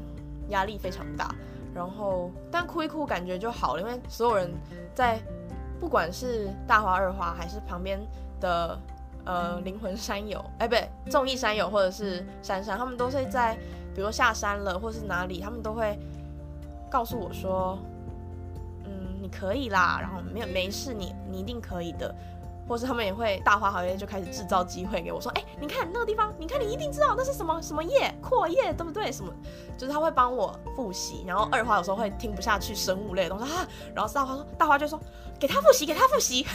[0.50, 1.34] 压力非常大。
[1.74, 4.52] 然后但哭一哭感觉就好了，因为所有人
[4.94, 5.20] 在，
[5.80, 8.00] 不管是大花二花还是旁边
[8.40, 8.78] 的
[9.24, 13.54] 呃灵魂山友，哎不对，综艺山友或者是珊珊，他们都是在，
[13.94, 15.98] 比如说下山了或是哪里，他们都会
[16.88, 17.78] 告诉我说。
[19.20, 22.14] 你可以啦，然后没有没事，你你一定可以的，
[22.66, 29.10] 或是他们也会大花好业就开始制造机会给我说，哎，你看那个地方，你看你一定知道那是什么什么叶阔叶，对不对？
[29.12, 29.32] 什么
[29.76, 34.98] 就是他会帮我复习，然后二花有时候会听不下去生物类的东西啊，然后大花说大花就说
[35.38, 36.46] 给他复习，给他复习，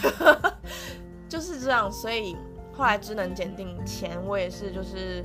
[1.30, 1.92] 就是这样。
[1.92, 2.36] 所以
[2.74, 5.24] 后来职能检定前，我也是就是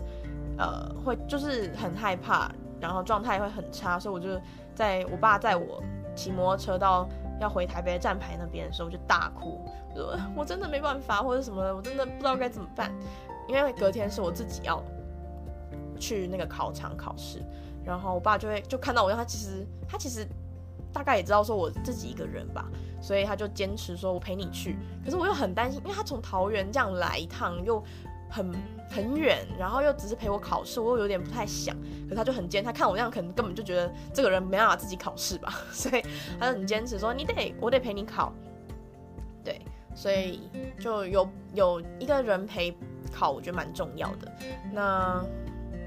[0.59, 2.51] 呃会就是很害怕，
[2.81, 4.41] 然后状态会很差，所以我就
[4.75, 5.83] 在我爸载我
[6.15, 7.09] 骑摩托车到。
[7.41, 9.61] 要回台北站牌那边的时候，我就大哭，
[9.95, 12.93] 说我真的没办法，或者什么的，我真的不知道该怎么办。
[13.49, 14.83] 因为隔天是我自己要
[15.99, 17.43] 去那个考场考试，
[17.85, 20.27] 然后我爸就会就看到我，他其实他其实
[20.93, 22.69] 大概也知道说我自己一个人吧，
[23.01, 24.79] 所以他就坚持说我陪你去。
[25.05, 27.83] 可是我又很担心，因为他从桃园这样来一趟又。
[28.31, 28.55] 很
[28.89, 31.77] 很远，然后又只是陪我考试，我又有点不太想。
[32.09, 36.03] 可他就很坚，他看我这样，可能根本就觉得这个人没办法自己考试吧， 所以
[36.39, 38.33] 他就很坚持说：“你得，我得陪你考。”
[39.45, 39.61] 对，
[39.95, 42.77] 所以就有有一个人陪
[43.13, 44.33] 考，我觉得蛮重要的。
[44.73, 45.25] 那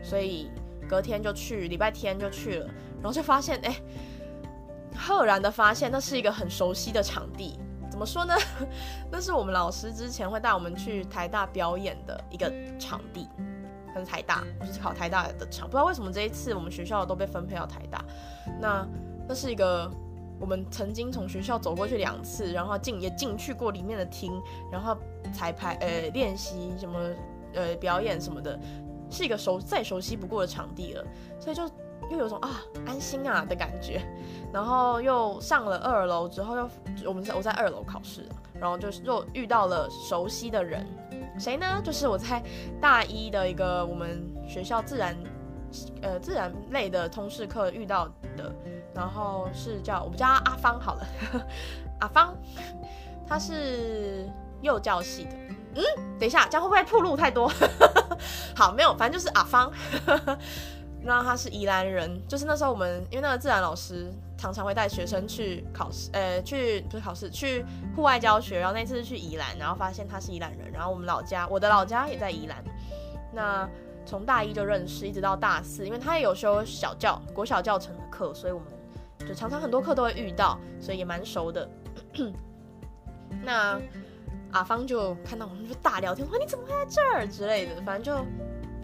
[0.04, 0.50] 所以
[0.88, 2.66] 隔天就去，礼拜天就去了，
[3.02, 3.76] 然后就发现，哎，
[4.96, 7.60] 赫然的发现那是一个很熟悉的场地。
[7.94, 8.34] 怎么说呢？
[9.12, 13.30] 那是我们老师之前会带我们去台大表演的一个场地，
[13.94, 15.68] 可是台大，不是考台大的场。
[15.68, 18.04] 不知道为什么这一次我们学校都被分配到台大。
[18.60, 18.84] 那
[19.28, 19.88] 那是一个
[20.40, 24.98] 我们曾经从学校走过去两次，然后进也进去过里面的厅，然后
[25.32, 27.00] 彩排呃练习什么
[27.54, 28.60] 呃表演什么的，
[29.08, 31.06] 是一个熟再熟悉不过的场地了，
[31.40, 31.70] 所以就。
[32.10, 34.02] 又有种啊安心啊的感觉，
[34.52, 36.70] 然后又上了二楼之后又
[37.06, 38.28] 我们在我在二楼考试，
[38.60, 40.86] 然后就是又遇到了熟悉的人，
[41.40, 41.82] 谁呢？
[41.84, 42.42] 就是我在
[42.80, 45.18] 大一的一个我们学校自然
[46.02, 48.54] 呃自然类的通识课遇到的，
[48.94, 51.08] 然后是叫我们叫阿芳好了，
[52.02, 52.36] 阿芳，
[53.28, 54.30] 他是
[54.62, 55.32] 幼教系的，
[55.76, 55.84] 嗯，
[56.20, 57.52] 等一下这样会不会暴露太多？
[58.56, 59.72] 好，没有，反正就是阿芳。
[61.06, 68.58] 那他是宜兰人，就是那时候我们因为那个自然老师常常会带学生去考试，呃，去不是考试，去户外教学。
[68.60, 72.64] 然后那次是去宜兰，然后发现他是宜兰人，然后我们老家，我的老家也在宜兰。
[73.34, 73.70] 那
[74.06, 78.68] 从大一就认识，一直到大四，因为他也有修小教国小教程的课，所以我们
[79.28, 81.70] 就常常很多课都会遇到，所以也蛮熟的。
[83.44, 83.80] 那
[84.52, 88.26] 阿芳就看到我们就大聊天，说你怎么会在这儿之类的，反正就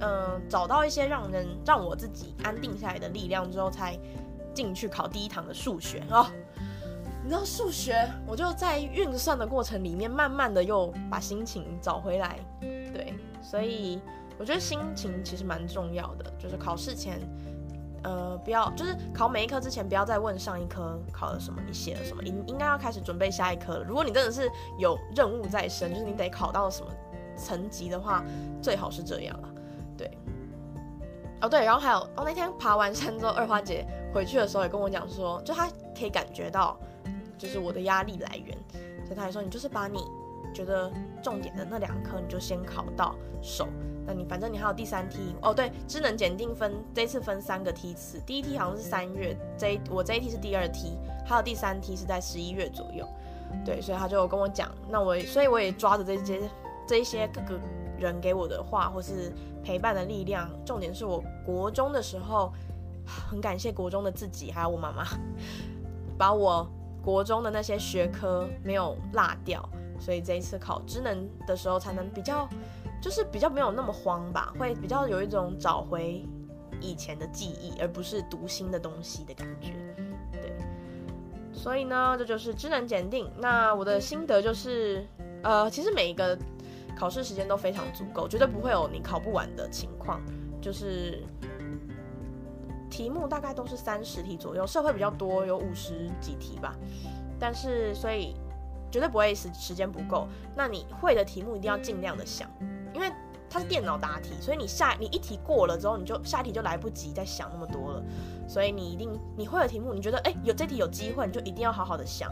[0.02, 3.98] 嗯、找到一些让人让我自己安定下来的力量之后，才
[4.54, 6.28] 进去考第一堂的数学哦。
[7.24, 12.40] 你知道数学，我就在运算的过程里面，慢慢的又把心情找回来。
[12.60, 14.02] 对，所以
[14.38, 17.20] 我觉得心情其实蛮重要的，就是考试前。
[18.02, 23.84] 呃，不要，就是考每一科之前，不要再问上一科考了什么，你写了什么，应应该要开始准备下一科了。
[23.84, 26.90] 如果你真的是有任务在身，就是你得考到什么
[27.36, 28.24] 层级的话，
[28.62, 29.50] 最好是这样了。
[31.42, 36.78] 哦对，然后还有，哦那天爬完山之后，二花姐回去的时候也跟我讲说，就她可以感觉到，
[37.38, 38.58] 就是我的压力来源，
[39.06, 40.04] 所以她还说，你就是把你
[40.54, 40.92] 觉得
[41.24, 43.68] 重点的那两科，你就先考到手。
[44.06, 53.08] 那你反正你还有第三梯哦，对，智能检定分这次分三个梯次，第一梯好像是三月，这一我这一梯是第二梯，还有第三梯是在十一月左右，
[53.64, 56.42] 对，所以他就跟我讲，那我所以我也抓着这些
[56.88, 57.60] 这一些各个
[58.00, 59.32] 人给我的话或是
[59.64, 62.52] 陪伴的力量，重点是我国中的时候
[63.06, 65.06] 很感谢国中的自己还有我妈妈，
[66.18, 66.68] 把我
[67.04, 69.68] 国中的那些学科没有落掉，
[70.00, 72.48] 所以这一次考智能的时候才能比较。
[73.02, 76.22] 就是比较没有那么慌吧，会比较有一种找回
[76.82, 79.72] 以前的记忆，而不是读新的东西的感觉。
[80.34, 80.52] 对，
[81.54, 83.32] 所以呢，这就是职能检定。
[83.38, 85.08] 那我的心得就是，
[85.44, 86.38] 呃，其实每一个
[87.00, 90.22] 考试时间都非常足够，绝对不会有你考不完的情况。
[90.62, 91.24] 就是
[92.90, 96.76] 题目大概都是三十题左右，社会比较多，有五十几题吧。
[97.40, 98.36] 但是所以
[98.92, 100.28] 绝对不会时时间不够。
[100.58, 102.50] 那你会的题目一定要尽量的想。
[102.94, 103.10] 因为
[103.50, 108.04] 它是电脑答题，所以你下你一题过了之后，你就下一题就来不及再想那么多了。
[108.48, 112.30] 所以你一定你会的题目，你觉得哎、有这题有机会，你就一定要好好的想，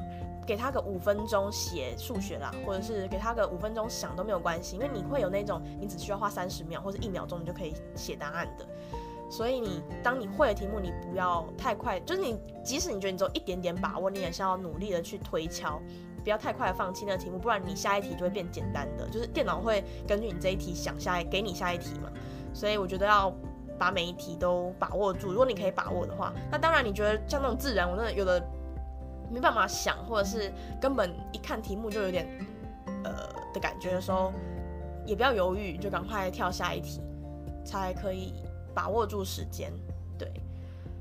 [0.47, 8.65] 给他个五分钟写数学啦，或者是给他个五分钟想都没有关系，因为你会有那种你只需要花三十秒或者一秒钟你就可以写答案的。
[9.29, 15.81] 所以你当你会的题目，你不要太快，就是你即使你觉得你只有一点点把握，你也是要努力的去推敲。
[16.23, 19.07] 不要太快的放弃那个题目，不然你下一题就会变简单的。
[19.09, 22.09] 就是电脑会根据你这一题想下一给你下一题嘛，
[22.53, 23.33] 所以我觉得要
[23.77, 25.29] 把每一题都把握住。
[25.29, 28.41] 如果你可以把握的话，那当然你觉得像那种自然，我真的有的
[29.31, 32.27] 没办法想，或者是根本一看题目就有点
[33.03, 33.11] 呃
[33.53, 34.31] 的感觉的时候，
[35.05, 37.01] 也不要犹豫，就赶快跳下一题，
[37.65, 38.33] 才可以
[38.73, 39.71] 把握住时间。
[40.17, 40.31] 对，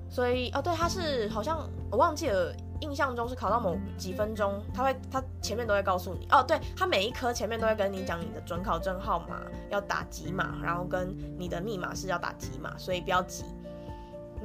[0.09, 2.55] 所以哦，对，他是好像我忘记了。
[2.83, 13.47] 印象中是考到某几分钟，他会他前面都会告诉你哦，对，他每一科前面都会跟你讲你的准考证号码要打几码，然后跟你的密码是要打几码，所以不要急。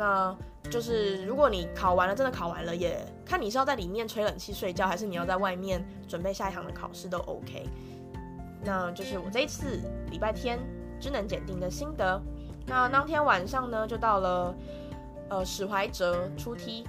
[0.01, 0.35] 那
[0.71, 7.69] 就是如果你考完了，真的考完了，也看你是要在里面吹冷气睡觉，还是你要在外面准备下一堂的考试都 OK。
[8.63, 10.57] 那就是我这一次礼拜天
[10.99, 12.19] 智能检定的心得。
[12.65, 14.55] 那当天晚上呢，就到了
[15.29, 16.83] 呃史怀哲出题。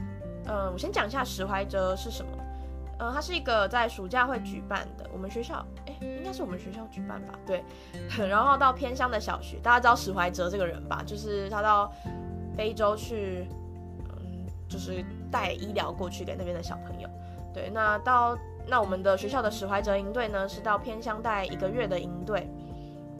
[0.46, 2.31] 嗯，我先讲一下史怀哲是什么。
[2.98, 7.38] 嗯，它是一个在暑假会举办的，我们学校，哎、应该是我们学校举办吧？
[7.46, 7.62] 对。
[8.27, 11.03] 然后到偏乡的小学，大家知道史怀哲这个人吧？
[11.05, 11.92] 就是他到
[12.56, 13.46] 非洲去，
[14.08, 17.08] 嗯，就是带医疗过去给那边的小朋友。
[17.54, 18.36] 对，那到
[18.66, 22.48] 那我们的学校的史怀哲营队呢，是到偏乡带一个月的营队。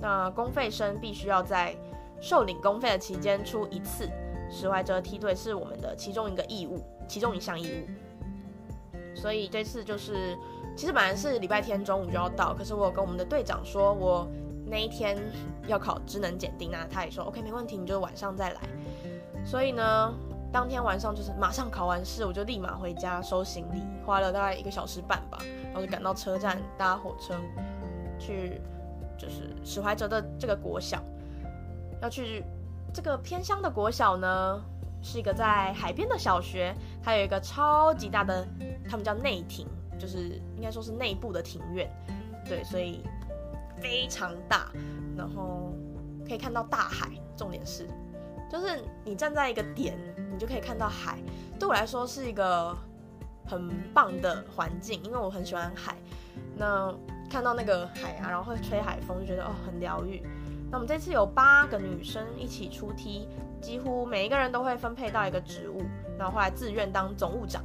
[0.01, 1.77] 那公费生必须要在
[2.21, 4.09] 受领公费的期间出一次
[4.51, 6.83] 史怀哲梯队，是我们的其中一个义务。
[7.09, 10.35] 其中一项义务，所以这次就是，
[10.75, 14.27] 其实本来是礼拜天中午就要到，可是我有跟我们的队长说，我
[14.65, 15.19] 那一天
[15.67, 18.61] 要考智能检定，那他也说 OK 没问题，你就晚上再来。
[19.45, 20.15] 所以呢，
[20.53, 27.35] 当天晚上就是马上考完试，我就立马回家收行李，花了大概一个小时半吧，然后就赶到车站搭火车
[28.19, 28.61] 去，
[29.19, 31.03] 就是史怀哲的这个国小，
[32.01, 32.45] 要去
[32.93, 34.63] 这个偏乡的国小呢。
[35.05, 36.73] 是一个在海边的小学，
[37.03, 38.47] 它有一个超级大的，
[38.89, 39.67] 他们叫内庭，
[39.99, 41.91] 就是应该说是内部的庭院，
[42.49, 43.03] 对，所以
[43.81, 44.71] 非常大，
[45.17, 45.73] 然后
[46.25, 47.09] 可以看到大海。
[47.37, 47.89] 重点是，
[48.53, 49.99] 就是你站在一个点，
[50.31, 51.19] 你就可以看到海。
[51.59, 52.77] 对我来说是一个
[53.49, 55.97] 很棒的环境，因为我很喜欢海。
[56.55, 56.95] 那
[57.31, 60.23] 看到那个海啊，然后会吹海风，就觉得哦很疗愈。
[60.71, 63.27] 那我们这次有八个女生一起出梯。
[63.63, 65.83] 几乎每一个人都会分配到一个职务，
[66.19, 67.63] 然后后来自愿当总务长，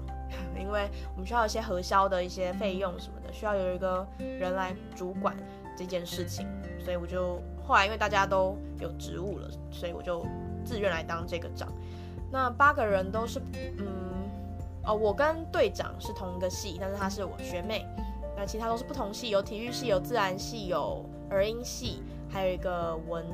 [0.56, 5.36] 因为我们需要一些核销的一些费用什么的，需要有一个人来主管
[5.76, 6.48] 这件事情，
[6.80, 10.24] 所以我就后来因为大家都有职务了，所以我就
[10.68, 11.72] 自愿来当这个长。
[12.30, 13.40] 那八个人都是
[13.80, 13.86] 嗯
[14.84, 17.86] 哦，我跟队长是同一个系，但是她是我学妹。
[18.36, 23.26] 那其他都是不同系，有体育系，有自然系，有儿音系，还有一个文，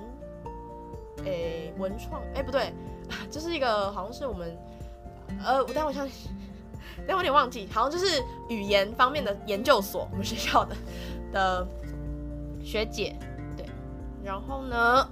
[1.25, 2.71] 诶、文创，诶、不对，
[3.29, 4.57] 这是一个好像是我们，
[5.43, 6.07] 呃，但我待会想，
[7.05, 10.75] 待会有点忘记，好像就是语言方面的研究所，我们学校的
[11.33, 11.67] 的
[12.63, 13.13] 学姐，
[13.57, 13.65] 对，
[14.23, 15.09] 然后呢，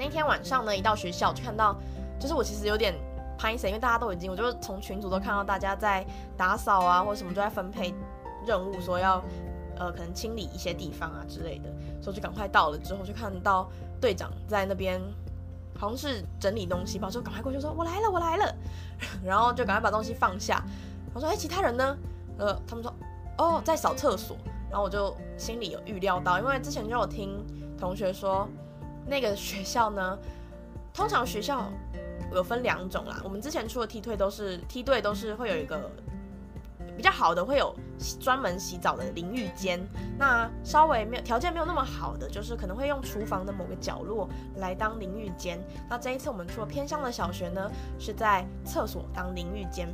[0.00, 1.76] 那天晚上呢，一到学校就看到，
[2.18, 2.94] 就是我其实有点
[3.36, 6.02] 拍谢，因为大家都已经，我就是从群组都看到大家在
[6.38, 7.94] 打扫啊，或者什么都在分配。
[8.46, 9.22] 任务说要，
[9.76, 11.68] 呃，可能清理一些地方啊之类的，
[12.00, 13.70] 所以就赶快到了之后，就看到
[14.00, 14.98] 队长在那边，
[15.78, 18.54] 好像是整理东西吧，就赶快过去说：“我来了，我来了。”
[19.22, 20.64] 然后就赶快把东西放下。
[21.12, 21.94] 我说：“哎，其他人呢？”
[22.40, 22.90] 呃，他们说
[23.36, 24.34] ：“哦，在扫厕所。”
[24.70, 27.44] 然后我就心里有预料到，因为之前就有听
[27.78, 28.48] 同学说，
[29.10, 30.18] 那个学校呢，
[30.94, 31.70] 通常学校
[32.32, 33.20] 有分两种啦。
[33.24, 35.90] 我们之前出的梯队都是梯队都是会有一个。
[36.96, 37.74] 比较好的会有
[38.20, 39.80] 专门洗澡的淋浴间，
[40.18, 45.58] 那稍微没有条件没有那么好的，就是可能会用厨房的某个角落来当淋浴间。
[45.88, 49.88] 那这一次我们出了偏乡的小学呢，是在厕所当淋浴间。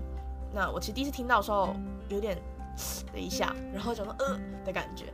[0.52, 1.76] 那我其实第一次听到的时候
[2.08, 2.36] 有点
[3.14, 5.04] 了一下，然后就说呃的感觉，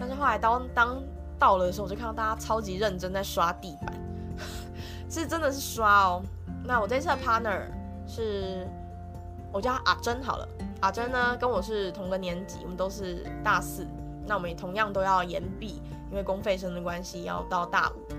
[0.00, 1.02] 但是后来当当
[1.42, 3.92] 到了的时候，我就看到大家超级认真在刷地板，
[5.10, 6.22] 是真的是刷哦。
[6.64, 7.62] 那我这次的 partner
[8.06, 8.64] 是。
[9.54, 10.48] 我叫阿珍好了，
[10.80, 13.86] 阿珍呢跟我是同个年级，我们都是大四，
[14.26, 18.14] 那我们也同样都要延毕，因为公费生的关系要到大五。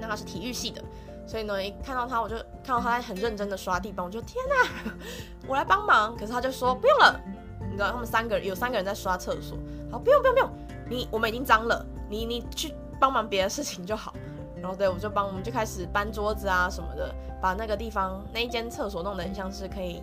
[0.00, 0.82] 那他是体育系的，
[1.26, 4.92] 所以呢一看到他，我就看到他在很认真的刷地板，我就天哪，
[5.46, 6.16] 我来帮忙。
[6.16, 7.20] 可是他就说不用了，
[7.68, 9.58] 你知道他们三个人有三个人在刷厕所，
[9.90, 10.50] 好不用不用不用，
[10.88, 14.14] 你我们已经脏了，你你去帮忙别的事情就好。
[14.60, 20.02] 然后对，我就帮我们就开始搬桌子啊什么的，把那个地方那一间厕所弄得很像是可以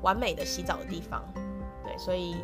[0.00, 1.24] 完美的洗澡的地方。
[1.82, 2.36] 对，所以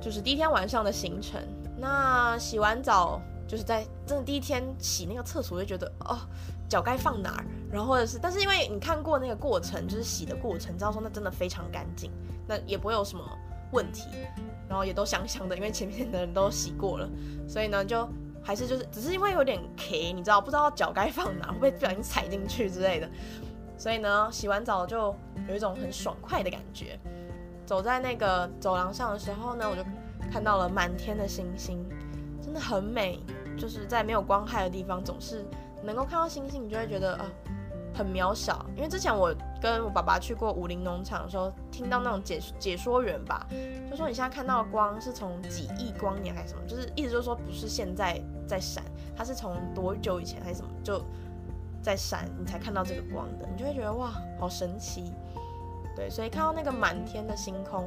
[0.00, 1.38] 就是第一天晚上的行程。
[1.76, 6.16] 那洗完澡就是在真的第一天洗那个厕所，就觉得哦，
[6.70, 7.44] 脚该放哪儿？
[7.70, 12.10] 然后或者是，但是因为你看过那个过程，就是洗的过程，知道说那真的非常干净，
[12.46, 13.22] 那也不会有什么
[13.72, 14.08] 问题。
[14.68, 17.08] 然后也都香香的，因为前面的人都洗过了，
[17.46, 18.08] 所以呢就。
[18.44, 23.08] 还是就是只是因为有点 K，你知道不知道脚该放哪，会不会不小心踩进去之类的，
[23.78, 25.14] 所以呢，洗完澡就
[25.48, 26.98] 有一种很爽快的感觉。
[27.64, 29.84] 走在那个走廊上的时候呢，我就
[30.28, 31.86] 看到了满天的星星，
[32.42, 33.20] 真的很美。
[33.56, 35.46] 就是在没有光害的地方，总是
[35.84, 37.26] 能够看到星星，你就会觉得啊。
[37.94, 43.46] 很渺小，因为之前我跟我爸爸去过武陵农场的时候，听到那种解解说员吧，
[43.90, 48.82] 就说你现在看到的光是从几亿光年还是什么，就是意思就是说不是现在在闪，
[49.16, 51.02] 它是从多久以前还是什么就
[51.82, 55.12] 在闪，你才看到这个光的，你就会觉得哇，好神奇。
[55.94, 57.86] 对，所以看到那个满天的星空，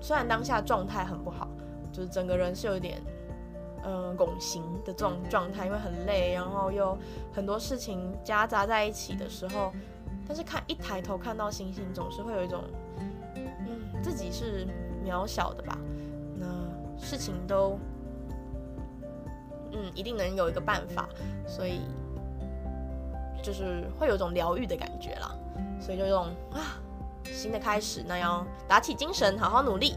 [0.00, 1.48] 虽然当下状态很不好，
[1.90, 3.02] 就是整个人是有点。
[3.84, 6.96] 嗯，拱形的这种状态，因为很累，然后又
[7.32, 9.72] 很多事情夹杂在一起的时候，
[10.26, 12.64] 但是看一抬头看到星星，总是会有一种，
[13.36, 14.66] 嗯，自己是
[15.04, 15.78] 渺小的吧？
[16.36, 16.46] 那
[16.98, 17.78] 事情都，
[19.72, 21.08] 嗯，一定能有一个办法，
[21.46, 21.80] 所以
[23.42, 25.34] 就是会有一种疗愈的感觉啦。
[25.80, 26.76] 所以就用啊，
[27.24, 29.96] 新的开始，那要打起精神，好好努力。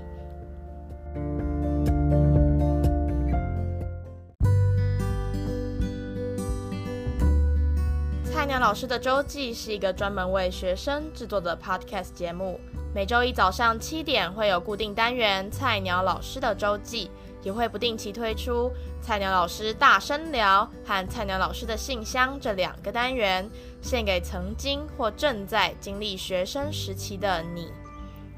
[8.52, 12.60] 鸟老师的周记是一个专门为学生制作的 podcast 节目，
[12.94, 17.10] 每周一早上七点会有固定单元《菜鸟老师的周记》，
[17.46, 18.70] 也会不定期推出
[19.02, 23.50] 《菜鸟老师大声聊》和《菜鸟老师的信箱》这两个单元，
[23.82, 27.72] 献给曾经或正在经历学生时期的你。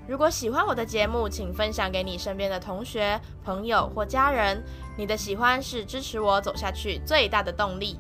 [0.07, 4.64] 如果喜欢我的节目，请分享给你身边的同学、朋友或家人，
[4.95, 7.99] 你的喜欢是支持我走下去最大的动力。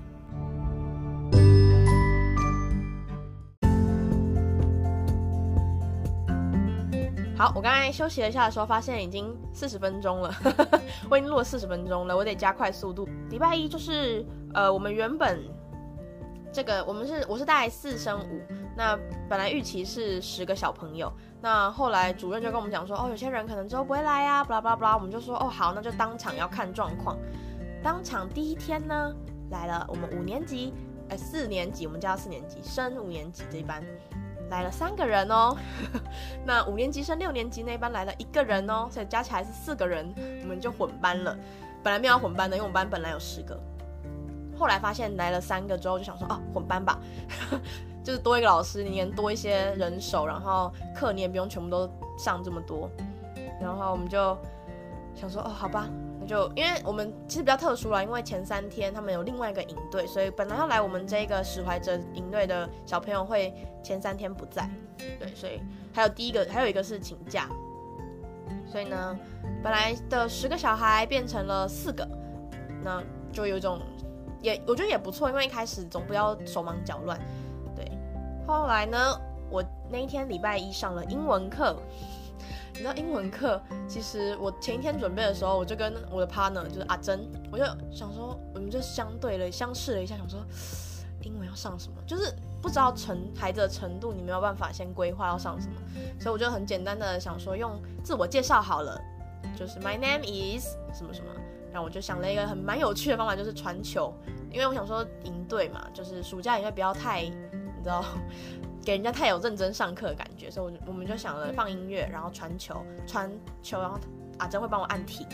[7.43, 10.33] 好，我刚才休息了一下的时候，发现已经四十分钟了，
[11.11, 13.05] 我已经录了四十分钟了，我得加快速度。
[13.29, 15.43] 礼拜一就是呃，我们原本
[16.53, 18.41] 这个我们是我是带四升五，
[18.77, 27.17] 那本来预期是十个小朋友，那后来主任就跟我们讲说，哦，有些人可能之后不会来呀，巴拉巴拉巴拉，我们就说，哦，好，那就当场要看状况。
[27.83, 29.13] 当场第一天呢，
[29.51, 30.73] 来了我们五年级，
[31.09, 33.83] 哎，四年级，我们叫四年级升五年级这一班。
[34.53, 35.57] 来了三个人哦，
[36.45, 41.35] 那五年级升六年级那班来了一个人哦，所以加起来是四个人，我们就混班了。
[41.81, 43.59] 本来没有要混班的，因为我们班本来有十个，
[44.55, 46.99] 后来发现来了三个之后，就想说哦，混班吧。
[48.05, 52.87] 就是多一个老师，你能多一些人手，然后课你也不用全部都上这么多。
[53.59, 54.37] 然后我们就
[55.15, 55.89] 想说，哦，好吧，
[56.25, 63.53] 就因为我们其实比较特殊啦，因为前三天他们有另外一个营队，所以本来要来我们这个史怀哲营队的小朋友会
[63.83, 65.61] 前三天不在，对，所以
[65.93, 67.49] 还有第一个还有一个是请假，
[68.65, 69.17] 所以呢，
[69.63, 72.07] 本来的十个小孩变成了四个，
[72.83, 73.79] 那就有一种
[74.41, 77.19] 也我觉得也不错，因为一开始总不要手忙脚乱，
[77.75, 77.91] 对，
[78.47, 78.97] 后来呢，
[79.49, 81.75] 我那一天礼拜一上了英文课。
[82.73, 87.19] 你知道英文课，其实我前一天准备的时候，我就跟我的 partner 就是阿珍，
[87.51, 90.39] 我就想说，我们就相对了，相视了一下，想说
[91.21, 95.75] 英文要上什么，就是不知道程孩子的程度，你没有办法先规划要上什么，
[96.19, 98.99] 所以我就很简单的想说用自我介绍好了，
[99.55, 101.31] 就是 My name is 什么什么，
[101.71, 104.11] 然后我就想了一个很蛮有趣的方法，就是传球，
[104.51, 108.03] 因为我想说营队嘛，就是暑假也会不要太，你知道。
[108.83, 113.31] 给人家太有认真上课的感觉，所以我我们就想了放音乐，然后传球，传
[113.61, 113.97] 球，然后
[114.39, 115.25] 阿珍会帮我按停，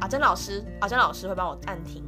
[0.00, 2.04] 阿珍老师，阿珍老师会帮我按停。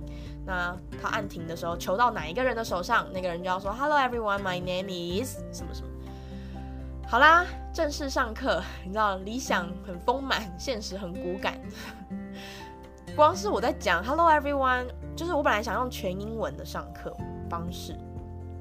[0.47, 5.89] 那他按停的时候，球到哪一个人的手上，那个人就要说 Hello everyone, my name is 什么什么。
[7.07, 11.59] 好啦，正式上课，你知道理想很丰满，现实很骨感。
[13.17, 17.15] 光是我在讲 Hello everyone，就是我本来想用全英文的上课
[17.51, 17.95] 方式。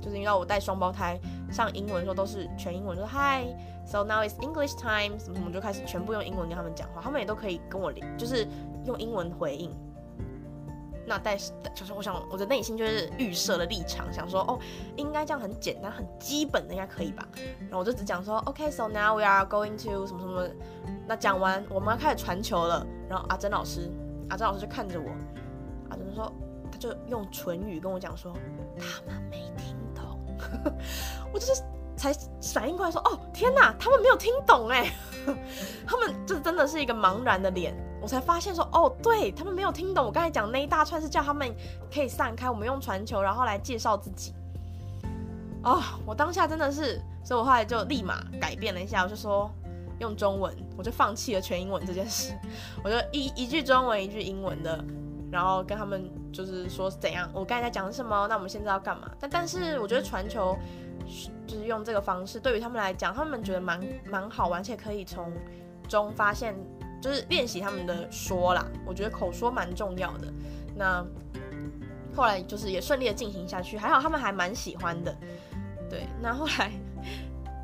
[0.07, 1.19] 就是因为我带双胞胎
[1.51, 8.47] 上英文的时候都是全英文，就是 Hi，so now it's English time，什么什么就开始全部用英文跟他们讲话，他们也都可以跟我连，就是
[8.85, 9.69] 用英文回应。
[11.05, 14.59] 那但是就是我想我的内心就是预设的立场，想说哦，
[14.97, 17.25] 应该这样很简单很基本的应该可以吧。
[17.59, 20.49] 然后我就只讲说 OK，so now we are going to 什么什么。
[21.07, 23.89] 那讲完我们要开始传球了，然后阿珍老师，
[24.29, 25.09] 阿珍老师就看着我，
[25.89, 26.29] 阿珍说
[26.69, 28.33] 他就用唇语跟我讲说
[28.77, 29.76] 他们没听。
[31.33, 31.61] 我就是
[31.95, 32.13] 才
[32.53, 34.91] 反应过来说，哦天哪，他们没有听懂哎，
[35.85, 41.53] 他们就真的是一个茫然的脸，我才发现说，哦，对他们没有听懂我刚才讲那一大串是叫他们
[41.93, 44.33] 可以散开，我们用传球，然后来介绍自己。
[45.63, 49.51] 哦，我当下真的是，所以我后来就立马改变了一下，我就说
[49.99, 52.33] 用中文，我就放弃了全英文这件事，
[52.83, 54.83] 我就一一句中文一句英文的。
[55.29, 58.27] 然后跟他们就是说怎样，我刚才在讲什么？
[58.27, 59.09] 那我们现在要干嘛？
[59.19, 60.55] 但但是我觉得传球
[61.47, 65.33] 就是用这个方式，对于他们来讲，他们觉得蛮蛮好玩，而且可以从
[65.89, 66.55] 中发现，
[67.01, 68.63] 就是练习他们的说啦。
[68.85, 70.31] 我觉得口说蛮重要的。
[70.75, 71.03] 那
[72.15, 75.11] 后来就是也顺利的进行下去，还好他们还蛮喜欢的。
[75.89, 76.71] 对，那后来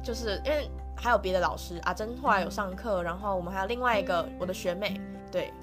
[0.04, 0.68] 就是因为
[0.98, 5.00] 还有别的老师，阿珍后来有上课，然后我们还有另外一个我的学妹，
[5.32, 5.54] 对。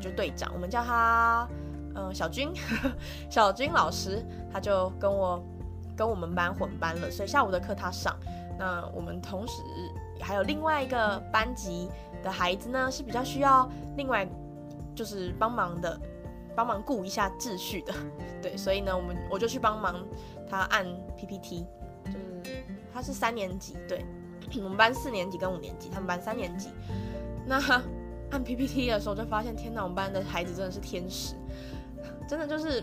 [0.00, 1.46] 就队长，我们叫他，
[1.94, 2.52] 嗯、小军，
[3.30, 5.42] 小军老师，他就跟我
[5.96, 8.16] 跟我们班混班了，所以下午的课他上。
[8.58, 9.62] 那我们同时
[10.20, 11.88] 还有另外一个班级
[12.22, 14.26] 的孩子呢，是比较需要另外
[14.94, 16.00] 就是帮忙的，
[16.54, 17.92] 帮忙顾一下秩序的，
[18.42, 20.04] 对，所以呢，我们我就去帮忙
[20.48, 20.86] 他按
[21.16, 21.66] PPT，
[22.06, 24.04] 就是他是三年级，对，
[24.56, 26.68] 我们班四年级跟五年级，他们班三年级，
[27.46, 27.60] 那。
[28.32, 31.34] 按 PPT 的时候，就发现天哪，我们班的孩子真的是天使，
[32.32, 32.82] 真的就是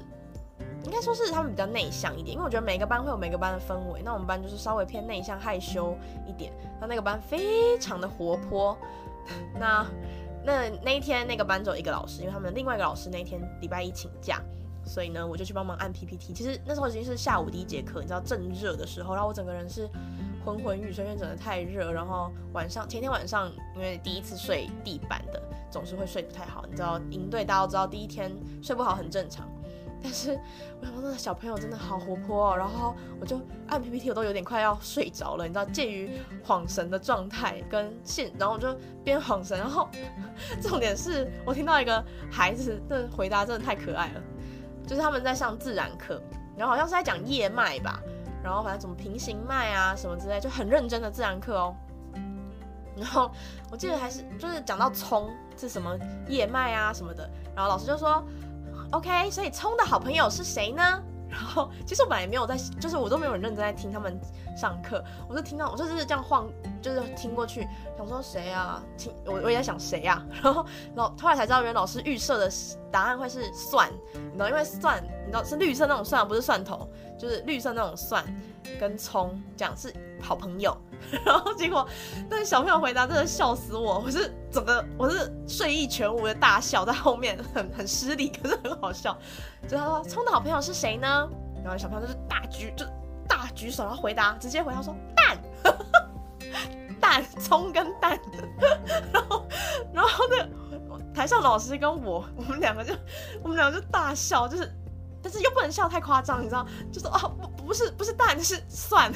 [0.84, 4.04] 应该说是他们比较内向一点，因为我觉得每个班会有每个班的氛围。
[4.06, 5.98] 那我们班就是稍微偏内向害羞
[6.28, 8.78] 一点，那那个班非常的活泼。
[9.60, 9.84] 那
[10.46, 14.40] 那那一天那个班只有一个老师，因为他们另外一个老师那天礼拜一请假，
[14.86, 16.32] 所以呢我就去帮忙按 PPT。
[16.32, 19.90] 其实那时候已经是下午第一节课，你知道正热的时候，然后我整个人是。
[20.50, 26.66] 昏昏欲睡，因为真的太热，然后晚上前天晚上因为第一次睡地板的，总是会睡不太好。
[26.68, 28.32] 你知道营队大家都知道，第一天
[28.62, 29.48] 睡不好很正常。
[30.02, 30.40] 但是
[30.80, 35.46] 我想说，那个小朋友真的好活泼哦，然后我就按 PPT，我都有点快要睡着了。
[35.46, 36.10] 你知道，介于
[36.46, 38.74] 恍神的状态跟现，然后我就
[39.04, 39.90] 边恍神，然后
[40.62, 44.22] 重点是我听到一个孩子的回答真的太可爱了，
[44.88, 46.22] 就是他们在上自然课，
[46.58, 48.02] 然后好像是在讲叶脉吧。
[48.44, 51.76] 然后反正怎么平行脉啊什么之类，就很认真的自然课哦。
[52.96, 53.32] 然后
[53.72, 58.22] 我记得还是就是讲到葱是什么叶脉啊什么的，然后老师就说
[58.92, 61.02] ，OK，所以葱的好朋友是谁呢？
[61.30, 64.20] 然后其实我本来也没有在，就是我都没有很认真在听他们
[64.58, 66.50] 上课，我就听到我就是这样晃，
[66.82, 67.68] 就是听过去，
[67.98, 68.82] 想说谁啊？
[68.98, 70.26] 听我我也在想谁啊？
[70.42, 70.66] 然后
[70.96, 72.52] 然后后来才知道，原来老师预设的
[72.92, 78.24] 答案会是蒜，你知道，因为蒜你知道是绿色那种蒜，不是蒜头，就是绿色那种蒜
[78.80, 80.76] 跟葱这样是好朋友。
[81.26, 81.88] 然后结果，
[82.30, 89.18] 但是小朋友回答真的笑死我，我是整个我是睡意全无的大笑在后面，很很失礼，可是很好笑。
[89.68, 91.30] 就他说葱的好朋友是谁呢？
[91.64, 92.86] 然后小朋友就是大举就
[93.28, 95.38] 大举手，然后回答，直接回答说蛋，
[97.02, 98.20] 蛋，葱跟蛋，
[99.12, 99.46] 然后
[99.94, 102.94] 然后那台上老师跟我，我们两个就
[103.44, 104.72] 我们两个就大笑，就是。
[105.22, 106.66] 但是又不能笑太夸张，你知道？
[106.92, 109.12] 就说哦，不，不是，不是蛋，是蒜。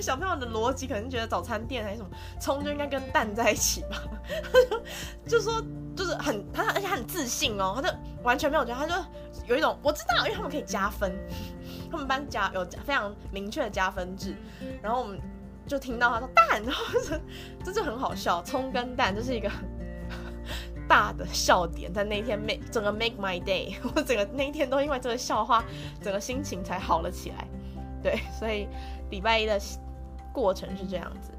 [0.00, 4.02] 小朋友的逻辑可能觉得早餐店还是什么葱就应该跟蛋在一起吧？
[5.26, 5.64] 就就说
[5.96, 8.94] 就是很他，而且很自信哦，他就完全没有觉得，他就
[9.46, 11.12] 有一种我知道，因为他们可以加分，
[11.90, 14.36] 他们班加有非常明确的加分制。
[14.82, 15.18] 然后我们
[15.66, 17.20] 就听到他说蛋， 然后这
[17.64, 19.50] 这就很好笑，葱跟蛋这是一个。
[20.90, 25.62] 大的笑点在那一天 make 整个 make my day， 我整个那一天都因为这个笑话，
[26.02, 27.46] 整个心情才好了起来。
[28.02, 28.66] 对，所以
[29.08, 29.56] 礼拜一的
[30.32, 31.30] 过程是这样子。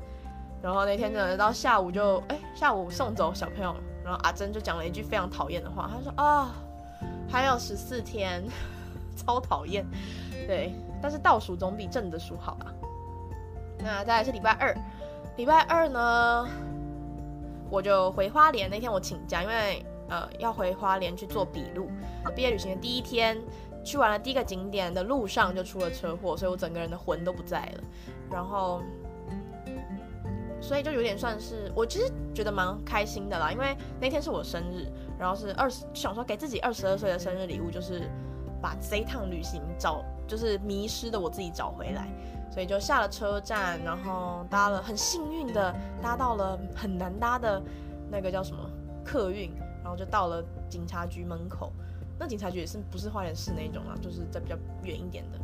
[0.64, 3.76] 然后那天真的到下午就哎、下午送走小朋友，
[4.06, 6.56] 然后阿珍就讲了一句非常讨厌的话，她说啊、
[7.30, 8.42] 还有十四天，
[9.18, 9.86] 超讨厌。
[10.48, 12.68] 对，但是倒数总比正的数好吧。
[13.80, 14.74] 那再来是礼拜二，
[15.36, 16.48] 礼拜二呢？
[17.72, 21.90] 我就回花莲那天我请假，因为呃要回花莲去做笔录。
[22.36, 23.42] 毕业旅行的第一天，
[23.84, 27.84] 去完了第一个景点的路上就出了车祸，所以我整个人的魂都不在了。
[28.30, 28.82] 然后，
[30.60, 34.86] 所以就有点算是我其实觉得蛮开心的啦，因为那天是我生日，
[35.18, 38.10] 然后是二十，想说给自己二十二岁的生日礼物，就是
[38.62, 42.08] 把这一趟旅行找，就是迷失的我自己找回来。
[42.52, 47.62] 所以就下了车站，然后搭了很幸运的搭到了很难搭的
[48.12, 48.70] 那个叫什么
[49.06, 51.72] 客运，然后就到了警察局门口。
[52.20, 55.40] 那警察局也是不是花莲市那种啊，就是在比较远一点的。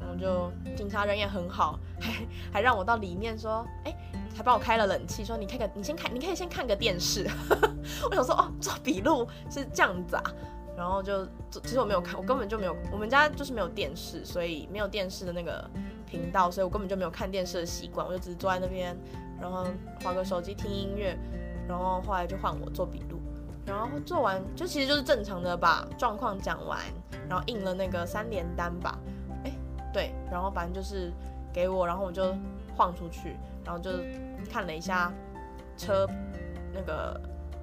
[0.00, 2.12] 然后就警察人也很好，还
[2.54, 3.94] 还让我到里面说，哎，
[4.34, 7.28] 还帮我开了冷气，说你看个你先看，你可以先看个电视。
[8.10, 10.22] 我想说哦，做笔录是这样子啊。
[10.74, 15.70] 然后就其实我没有看，我根本就没有，我们家就是没有电视，所以没有电视的那个。
[16.10, 18.96] 频道，所以我根本就没有看电视的习惯，我就只是坐在那边，
[19.40, 19.64] 然后
[20.02, 21.16] 划个手机听音乐，
[21.68, 23.20] 然后后来就换我做笔录，
[23.64, 26.80] 然后做完就其实就是正常的把状况讲完，
[27.28, 28.98] 然后印了那个三联单吧，
[29.44, 29.52] 哎，
[29.92, 31.12] 对，然后反正就是
[31.52, 32.34] 给我，然后我就
[32.76, 33.90] 晃出去，然后就
[34.50, 35.12] 看了一下
[35.76, 36.08] 车
[36.74, 37.20] 那个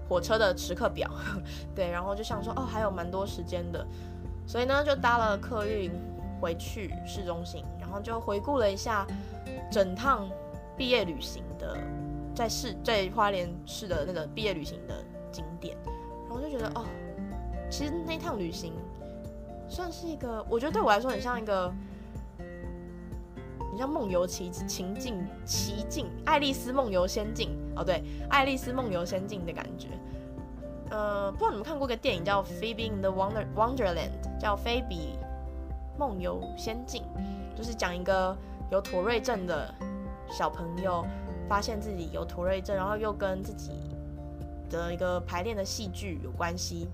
[0.07, 1.11] 火车的时刻表，
[1.75, 3.85] 对，然后就想说哦还有蛮多时间的，
[4.47, 5.91] 所以呢就搭了客运
[6.39, 7.65] 回去市中心。
[8.01, 9.05] 就回顾了一下
[9.71, 10.29] 整趟
[10.75, 11.77] 毕业旅行的，
[12.35, 15.75] 在市在花莲市的那个毕业旅行的景点，
[16.27, 16.85] 然后就觉得哦，
[17.69, 18.73] 其实那趟旅行
[19.67, 21.73] 算是一个，我觉得对我来说很像一个，
[22.37, 29.87] 很像梦游奇情境奇境，爱丽丝梦游仙境哦，对，爱丽丝梦游仙境的感觉。
[30.89, 35.19] 呃，不知道你们看过个电影叫《Phoebe in the Wonder Wonderland》，叫菲比
[35.99, 37.03] 梦游仙境。
[37.57, 38.37] 就是讲一个
[38.71, 39.73] 有妥瑞症的
[40.29, 41.03] 小朋友，
[41.49, 43.71] 发现自己有妥瑞症，然后又跟自己
[44.69, 46.87] 的一个排练的戏剧有关系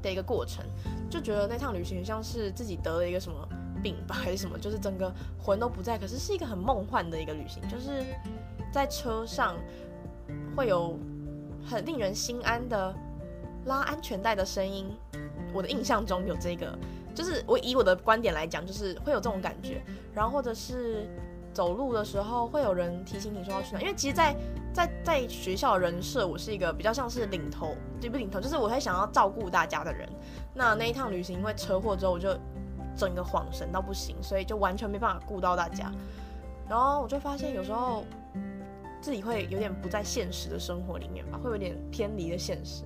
[0.00, 0.64] 的一个过程，
[1.10, 3.36] 就觉得那趟旅行像是自己得了一个什么
[3.82, 5.12] 病吧，还是什么，就是整个
[5.42, 8.04] 魂都不在，可是是一个很梦幻的一个旅行，就是
[8.72, 9.56] 在车上
[10.54, 10.96] 会有
[11.64, 12.94] 很令人心安的
[13.64, 14.86] 拉安全带的声音，
[15.52, 16.78] 我的印象中有这个。
[17.16, 21.08] 就是我以我的观点来讲，就是会有这种感觉，然后或者是
[21.54, 24.36] 走路的时候会有人提醒你说要去哪，因为其实在，
[24.74, 30.06] 在在学校人设，我是一个比较像是领头，对不领头，就是我会想要照顾大家的人。
[30.52, 32.36] 那那一趟旅行因为车祸之后，我就
[32.94, 35.90] 整个恍神到不行，所以就完全没办法顾到大家。
[36.68, 38.04] 然后我就发现有时候
[39.00, 42.84] 自己会有点不在现实的生活里面吧，会有点偏离了现实，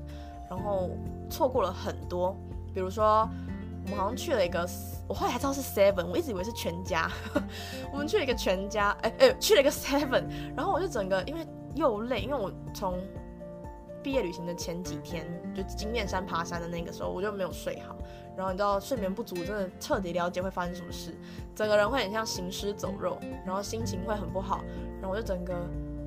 [0.48, 0.90] 然后
[1.28, 2.36] 错过了很多，
[2.72, 3.28] 比如说。
[3.84, 4.68] 我们好像去了一个，
[5.08, 7.10] 我后来才知道是 Seven，我一直以为是全家。
[7.92, 10.24] 我们去了一个全家，哎、欸、哎、去了一个 Seven，
[10.54, 12.98] 然后我就整个因为又累，因为我从
[14.02, 17.96] 毕业旅行的前几天就金面山爬山的那个时候，我就没有睡好。
[18.36, 21.14] 然后你知道睡眠不足，真的彻底了解会发生什么事，
[21.54, 24.62] 整个人会很像行尸走肉，然后心情会很不好。
[25.00, 25.54] 然后我就整个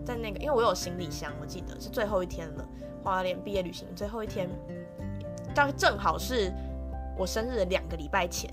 [0.05, 2.65] 在那个，因为我有行李箱，我记得是最后一天了，
[3.03, 4.49] 花莲毕业旅行最后一天，
[5.53, 6.51] 大概正好是。
[7.17, 8.49] 我生日的两个礼拜前，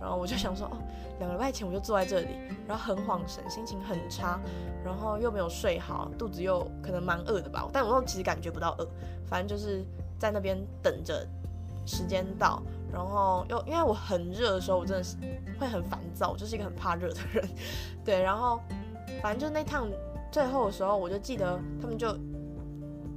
[0.00, 0.76] 然后我就想说，哦，
[1.18, 2.28] 两个礼拜前我就坐在这里，
[2.66, 4.38] 然后很恍神，心情很差，
[4.84, 8.88] 然后又没有睡好，肚子又可能蛮饿的吧，但我又其实感觉不到饿，
[9.26, 9.84] 反正就是
[10.18, 11.26] 在那边等着
[11.86, 15.16] 时间到，然后又因为我很热的时候，我真的是
[15.58, 17.48] 会很烦躁，我就是一个很怕热的人，
[18.04, 18.60] 对，然后
[19.22, 19.88] 反正就那趟
[20.32, 22.16] 最后的时候，我就记得他们就。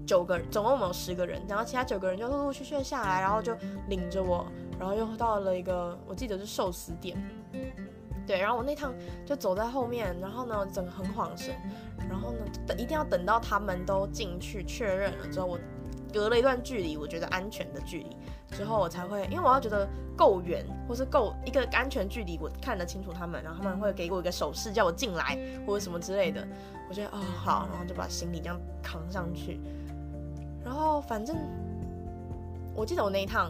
[0.05, 3.55] 九个人，总共我们有十个人，然后其他九个人就陆陆续续下来，然后就
[3.87, 4.45] 领着我，
[4.79, 7.17] 然后又到了一个我记得是寿司店，
[8.25, 8.93] 对，然后我那趟
[9.25, 11.53] 就走在后面，然后呢，整个很晃神，
[12.09, 15.59] 然后呢，等一定要等到他们都进去确认了之后，我
[16.13, 18.15] 隔了一段距离，我觉得安全的距离。
[18.55, 26.47] 之后，我才会，因为我要觉得够远，或是够一个安全距离，我看得清楚他们，然后他们会给我一个手势叫我进来或者什么之类的，
[26.87, 29.59] 我觉得哦好，然后就把行李这样扛上去，
[30.63, 31.35] 然后反正
[32.75, 33.49] 我记得我那一趟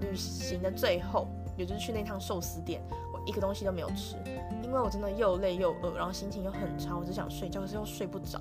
[0.00, 1.26] 旅行的最后，
[1.56, 2.82] 也就是去那趟寿司店。
[3.12, 4.16] 我一个东西都没有吃，
[4.62, 8.40] 因为我真的又累又饿，然后心情又很差，我只想睡觉，可是又睡不着。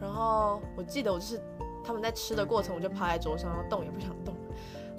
[0.00, 1.40] 然后我记得我就是
[1.84, 4.34] 他们在吃的过程，我就趴在桌上，然后动也不想动。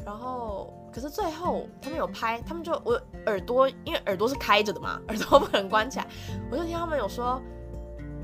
[0.05, 6.07] 然后可是最后他们有拍，他们就我耳朵，因为耳朵是开着的嘛，耳朵不能关起来，
[6.51, 7.41] 我就听他们有说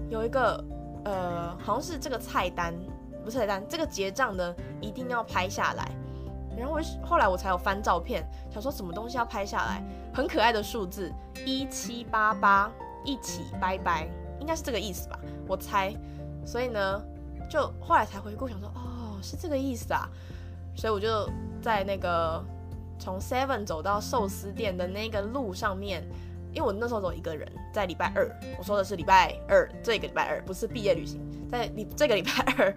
[0.10, 0.64] 有一个
[1.06, 2.74] 呃，好像是这个菜单，
[3.24, 5.92] 不是菜单，这个结账的一定要拍下来。
[6.58, 9.84] 然后我后来我才有翻照片，想说什么东西要拍下来，
[10.14, 11.12] 很可爱的数字
[11.46, 12.72] 一七八八，
[13.04, 14.08] 一起拜拜，
[14.40, 15.94] 应该是这个意思吧，我猜。
[16.46, 17.02] 所以呢，
[17.50, 20.10] 就后来才回顾，想说哦，是这个意思啊。
[20.76, 21.30] 所以我就
[21.62, 22.44] 在那个
[22.98, 26.04] 从 Seven 走到寿司店的那个路上面，
[26.54, 31.22] 因为我那时候走一个人，在礼拜二，我说的是礼拜二，这个礼拜二不是毕业旅行，
[31.52, 32.76] 在礼这个礼拜二。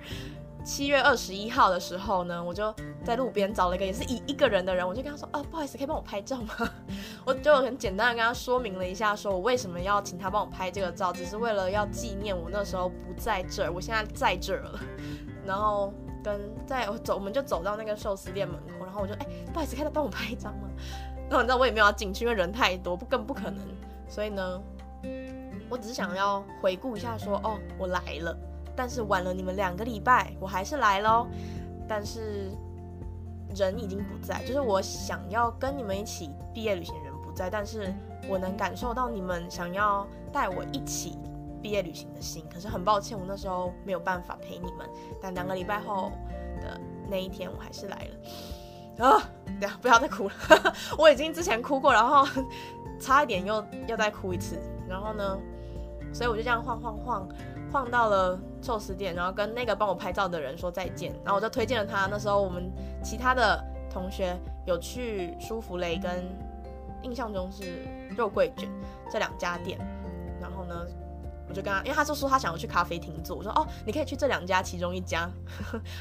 [0.64, 6.70] 七月二十一号的时候呢，我就在路边找了一个也是一一个人的人，我就跟他说，啊，不好意思，可以帮我拍照吗？
[7.26, 14.80] 我就很简单的跟他说明了一下，说我为什么要请他帮我拍这个照，只是为了要纪念我那时候不在这儿，我现在在这儿了。
[15.44, 15.92] 然后
[16.22, 20.68] 跟在我走，我们就走到那个寿司店门口，然后我就哎，不好意思，可以帮我拍一张吗？
[21.28, 23.58] 那你知道我也没有要进去，因为人太多，不更不可能。
[24.08, 24.62] 所以呢，
[25.68, 28.34] 我只是想要回顾一下，说哦，我来了。
[28.76, 31.26] 但是晚了你们两个礼拜，我还是来喽。
[31.86, 32.50] 但是
[33.54, 37.92] 人已经不在，就是我想要跟你们一起毕业旅行人不在，但是
[38.28, 41.18] 我能感受到你们想要带我一起
[41.62, 42.44] 毕业旅行的心。
[42.52, 44.88] 可是很抱歉，我那时候没有办法陪你们。
[45.20, 46.10] 但两个礼拜后
[46.60, 49.06] 的那一天，我还是来了。
[49.06, 49.22] 啊，
[49.60, 50.34] 等下不要再哭了，
[50.96, 52.26] 我已经之前哭过，然后
[52.98, 54.58] 差一点又要再哭一次。
[54.88, 55.38] 然后呢，
[56.12, 57.28] 所以我就这样晃晃晃。
[57.72, 62.06] 晃到了寿司店，然后跟那个帮我拍照的人说再见，然后我就推荐了他。
[62.06, 63.62] 那时候我们其他的
[63.92, 64.34] 同学
[64.66, 66.24] 有去舒芙蕾跟
[67.02, 67.86] 印象中是
[68.16, 68.66] 肉桂卷
[69.10, 69.78] 这两家店，
[70.40, 70.86] 然后呢，
[71.46, 75.30] 我就跟他，因为他就说他想要去咖啡厅坐，我说哦，你可以去这两家其中一家。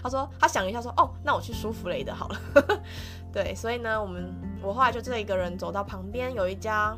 [0.02, 2.40] 他说他想一下说哦，那我去舒芙蕾的好了。
[3.34, 6.98] 对，所以呢，我们我后来就这一个人走到旁边有一家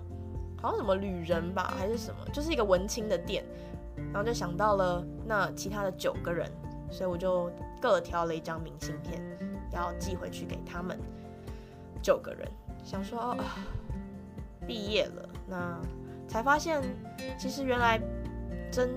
[0.61, 3.43] 好像什么旅人吧还是什么，就是一个文青的店。
[3.97, 6.49] 然后就想到了那其他的九个人，
[6.91, 9.21] 所以我就各挑了一张明信片，
[9.71, 10.99] 要寄回去给他们
[12.01, 12.47] 九个人。
[12.83, 13.37] 想说哦，
[14.67, 15.79] 毕业了，那
[16.27, 16.81] 才发现
[17.37, 17.99] 其实原来
[18.71, 18.89] 真。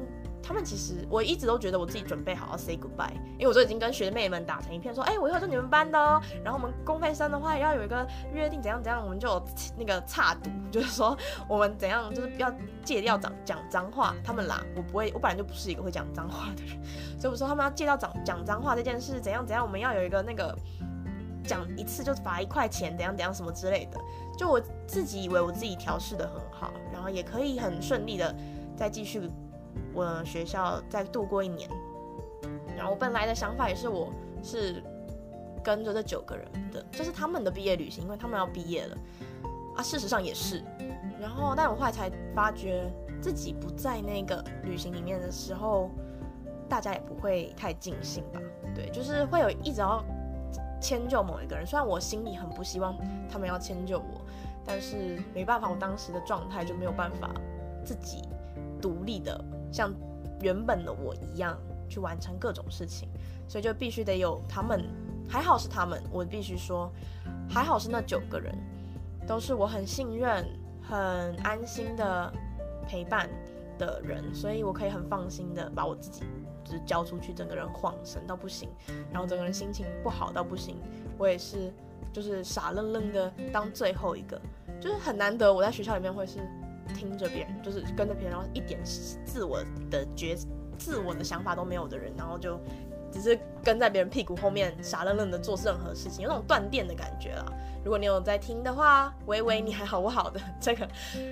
[0.48, 6.18] 他们其实我一直都觉得我自己准备好要 say goodbye，因为我都已经跟学妹们打成一片，说，哎、欸，我以后就你们班的哦。
[6.42, 9.44] 然后我们公费生的话要有一个约定，怎样怎样，我们就
[9.76, 11.14] 那个差赌，就是说
[11.46, 12.50] 我们怎样，就是要
[12.82, 14.14] 戒掉讲讲脏话。
[14.24, 16.82] 他们啦，我不会，我本来就不是一个会讲脏话的人，
[17.20, 20.56] 所以我说他们要戒掉讲讲脏话这件事，怎样怎样，我们要有一个那个
[21.44, 24.00] 讲一次就罚一块钱，怎样怎样什么之类的。
[24.38, 28.34] 就我自己以为我自己调试得很好，然后也可以很顺利的
[28.74, 29.30] 再继续。
[29.98, 31.68] 我学校再度过一年，
[32.76, 34.12] 然后我本来的想法也是，我
[34.44, 34.80] 是
[35.64, 38.96] 跟着这九个人的，这是他们的毕业旅行，因为他们要毕业了
[39.76, 39.82] 啊。
[39.82, 40.62] 事实上也是，
[41.20, 42.88] 然后但我后来才发觉
[43.20, 45.90] 自己不在那个旅行里面的时候，
[46.68, 48.40] 大家也不会太尽兴吧？
[48.76, 50.04] 对，就是会有一直要
[50.80, 52.96] 迁就某一个人，虽然我心里很不希望
[53.28, 54.20] 他们要迁就我，
[54.64, 57.32] 但是没办法，我当时的状态就没有办法
[57.84, 58.22] 自己
[58.80, 59.44] 独立的。
[59.72, 59.92] 像
[60.40, 61.58] 原本的我一样
[61.88, 63.08] 去完成各种事情，
[63.48, 64.84] 所以就必须得有他们。
[65.28, 66.90] 还好是他们，我必须说，
[67.50, 68.54] 还好是那九个人，
[69.26, 70.46] 都是我很信任、
[70.82, 72.32] 很安心的
[72.86, 73.28] 陪伴
[73.78, 76.22] 的人，所以我可以很放心的把我自己
[76.64, 78.70] 就是交出去，整个人晃神到不行，
[79.12, 80.76] 然后整个人心情不好到不行，
[81.18, 81.70] 我也是
[82.10, 84.40] 就是傻愣愣的当最后一个，
[84.80, 86.38] 就是很难得我在学校里面会是。
[86.94, 88.80] 听着别人，就是跟着别人，然后一点
[89.24, 90.36] 自我的觉、
[90.78, 92.58] 自我的想法都没有的人，然后就
[93.10, 97.44] 只是跟在别人屁股后面傻愣愣的做任何事情，有种断电的感觉啦。
[97.84, 100.40] 如果你有在听的话，喂喂，你还好不好的？
[100.60, 100.86] 这个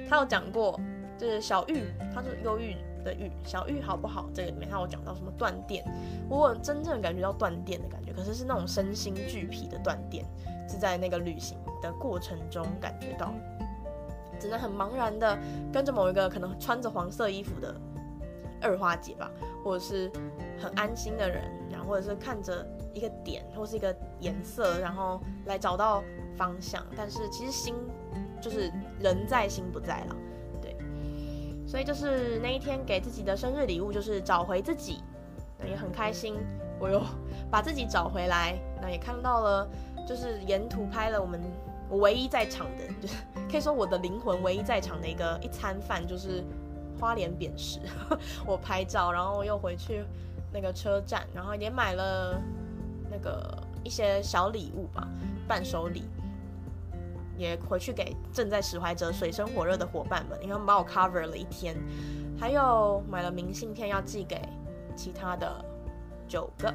[0.08, 0.80] 他有讲过，
[1.18, 1.82] 就是小玉，
[2.14, 4.30] 他是忧郁的郁，小玉好不好？
[4.32, 5.84] 这个里面他有讲到什么断电，
[6.30, 10.24] 我有真正感觉到断电的感觉，可是是那种身心俱疲的断电，
[10.68, 13.34] 是在那个旅行的过程中感觉到。
[14.38, 15.38] 只能很茫然的
[15.72, 17.74] 跟着某一个可能穿着黄色衣服的
[18.60, 19.30] 二花姐吧，
[19.62, 20.10] 或者是
[20.58, 26.02] 很安心的人，然后或者是看着一个点或是一个颜色，然后来找到
[26.36, 26.84] 方向。
[26.96, 27.74] 但是其实心
[28.40, 30.16] 就是人在心不在了，
[30.62, 30.76] 对。
[31.66, 35.02] 所以就是那一天给自己的生日礼物就是找回自己，
[35.58, 36.36] 那也很开心，
[36.78, 37.02] 我又
[37.50, 39.68] 把自己找回来，那也看到了，
[40.08, 41.40] 就是沿途拍了我们。
[41.88, 43.14] 我唯一在场的，就是
[43.50, 46.44] 可以说我的灵魂唯一在场的一个一餐饭，就是
[46.98, 47.80] 花莲扁食。
[48.44, 50.04] 我拍照，然后又回去
[50.52, 52.40] 那个车站，然后也买了
[53.10, 55.06] 那个一些小礼物吧，
[55.46, 56.02] 伴手礼，
[57.38, 61.76] 也回去给正在使怀者水深火热的伙伴们，因为他们把我 cover 了一天，
[62.38, 64.40] 还有买了明信片要寄给
[64.96, 65.64] 其他的
[66.26, 66.74] 九个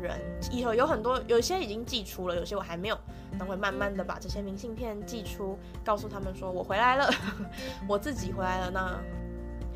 [0.00, 0.18] 人，
[0.50, 2.98] 以后有很多，有些已经寄出了，有些我还没有。
[3.38, 7.08] 等会慢慢的把这些明信片寄出，告诉他们说我回来了，
[7.86, 8.70] 我自己回来了。
[8.70, 8.98] 那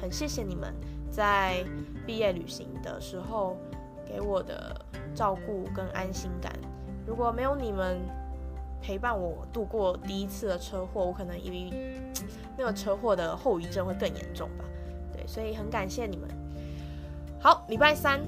[0.00, 0.74] 很谢谢你们
[1.10, 1.62] 在
[2.06, 3.56] 毕业旅行的时候
[4.06, 4.74] 给我的
[5.14, 6.50] 照顾跟安心感。
[7.06, 8.00] 如果没有你们
[8.80, 12.02] 陪伴我度过第一次的车祸，我可能因为
[12.56, 14.64] 那个车祸的后遗症会更严重吧。
[15.12, 16.28] 对，所以很感谢你们。
[17.38, 18.20] 好，礼拜三，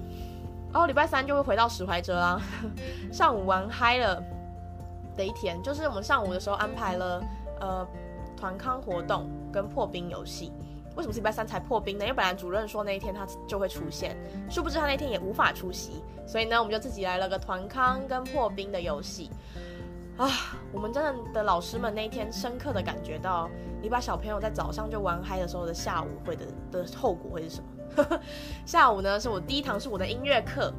[0.75, 2.39] 然后，礼拜三就会回到史怀哲啦。
[3.11, 4.23] 上午玩嗨了。
[5.17, 7.23] 的一天，就是我们上午的时候安排了
[7.61, 7.87] 呃
[8.37, 10.53] 团康活动跟破冰游戏。
[10.97, 12.03] 为什么是礼拜三才破冰呢？
[12.03, 14.17] 因为本来主任说那一天他就会出现，
[14.51, 19.31] 殊不知他那天也无法出席，所以呢我们就自己来了个团康跟破冰的游戏。
[20.17, 20.29] 啊，
[20.73, 23.49] 我们真的的老师们那一天深刻的感觉到，
[23.81, 27.69] 你把小朋友在早上就玩嗨的时候的下午会的的后果会是什么？
[28.67, 30.73] 下午呢是我第一堂是我的音乐课。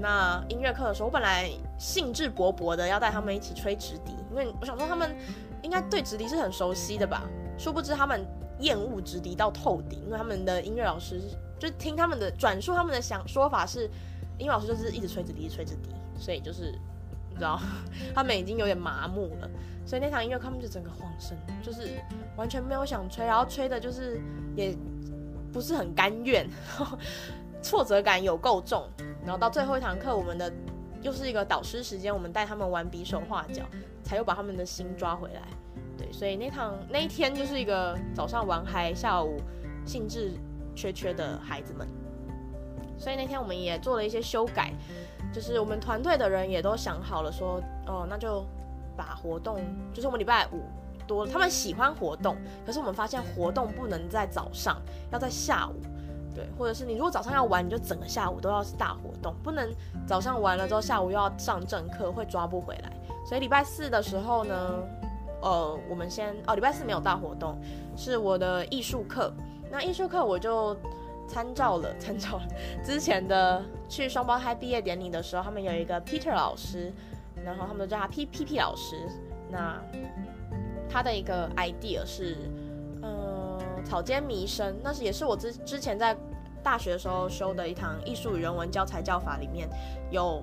[0.00, 5.14] 那音乐课的时候，我本来兴致勃勃的要带他们一起吹直笛，因为我想说他们
[5.62, 7.24] 应该对直笛是很熟悉的吧。
[7.58, 8.26] 殊不知他们
[8.60, 11.20] 厌恶直笛到透顶，因为他们的音乐老师
[11.58, 13.84] 就听他们的转述，他们的想说法是，
[14.38, 16.72] 音乐老师就是一直吹直笛，吹直笛，所以就是
[17.28, 17.60] 你知道，
[18.14, 19.50] 他们已经有点麻木了。
[19.84, 22.00] 所以那场音乐课他们就整个晃神，就是
[22.34, 24.18] 完全没有想吹，然后吹的就是
[24.56, 24.74] 也
[25.52, 26.48] 不是很甘愿，
[27.62, 28.88] 挫折感有够重。
[29.24, 30.52] 然后到最后一堂课，我们的
[31.00, 33.62] 又是一个导师时间，我们带他们玩比手画脚，
[34.02, 35.42] 才又把他们的心抓回来。
[35.96, 39.40] 对，所以那堂那一天就是一个早上玩嗨，下午
[39.84, 40.32] 兴致
[40.74, 41.86] 缺缺的孩子们。
[42.98, 44.72] 所以那天我们也做了一些修改，
[45.32, 48.44] 就是我们团队的人也都想好了说，哦，那就
[48.96, 49.60] 把活动，
[49.92, 50.62] 就是我们礼拜五
[51.06, 54.80] 多，他们喜欢活动，可是我们发现活动不能在早上，
[55.10, 55.74] 要在下午。
[56.34, 59.70] 对，或者是你如果早上要玩，你就整个下午都要是大活动，不能
[60.06, 62.90] 早上玩了之后下午又要上正课，会抓不回来。
[63.26, 64.82] 所以礼拜四的时候呢，
[65.42, 67.60] 呃，我们先哦，礼拜四没有大活动，
[67.96, 69.30] 是我的艺术课。
[69.70, 70.74] 那艺术课我就
[71.28, 72.40] 参照了参照
[72.82, 76.90] 之前的去双胞胎毕业典礼的时候，他们有一个 Peter 老师，
[77.44, 78.96] 然后他们都叫他 P P P 老师。
[79.50, 79.78] 那
[80.92, 82.36] 他的一个 idea 是。
[83.04, 86.16] 嗯草间弥生，那是也是我之之前在
[86.62, 89.68] 大学的时候修的一堂艺术与人文教材教法里面
[90.08, 90.40] 有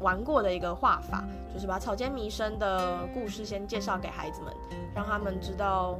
[0.00, 4.54] 玩过的一个画法，就是把草间弥生的故事先介绍给孩子们，
[4.94, 5.98] 让他们知道，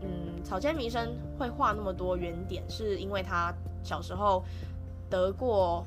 [0.00, 3.52] 嗯，草间弥生会画那么多圆点，是因为他
[3.84, 4.42] 小时候
[5.10, 5.84] 得过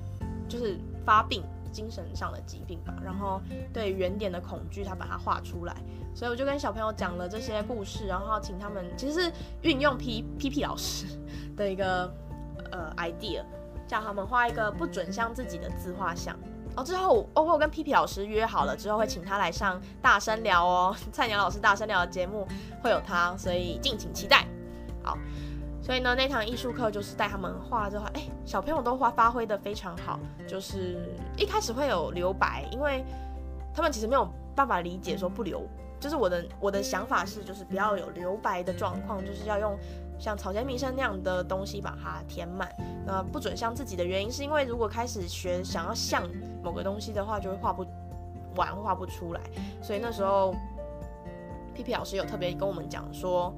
[0.48, 1.42] 就是发病。
[1.72, 3.42] 精神上的疾病吧，然后
[3.74, 5.76] 对原点的恐惧，他把它画出来，
[6.14, 11.06] 所以我就跟小朋友讲了这些故事，然后请他们其实是运用 P P P 老师
[11.56, 12.12] 的一个
[12.72, 13.44] 呃 idea，
[13.88, 16.36] 叫他们画一个不准像自己的自画像。
[16.76, 22.48] 哦，之后我我跟 P P 老师约好了，之后会请他来上大声聊哦， 菜鸟老师大声聊的节目
[22.84, 24.46] 会有他，所以敬请期待。
[25.04, 25.18] 好。
[25.90, 30.20] 所以呢，那堂艺术课就是带他们画之后，哎，小朋友都画发挥得非常好。
[30.48, 33.04] 就是一开始会有留白，因为
[33.74, 35.66] 他们其实没有办法理解说不留。
[36.00, 39.76] 就是我的我的想法是，就是不要有留白的状况，就是要用
[40.20, 42.70] 像草间弥生那样的东西把它填满。
[43.04, 46.22] 那不准像自己的原因，是因为如果开始学想要像
[46.62, 47.84] 某个东西的话，就会画不
[48.56, 49.42] 完，画不出来。
[49.82, 50.54] 所以那时候
[51.74, 53.52] ，P P 老师有特别跟我们讲说。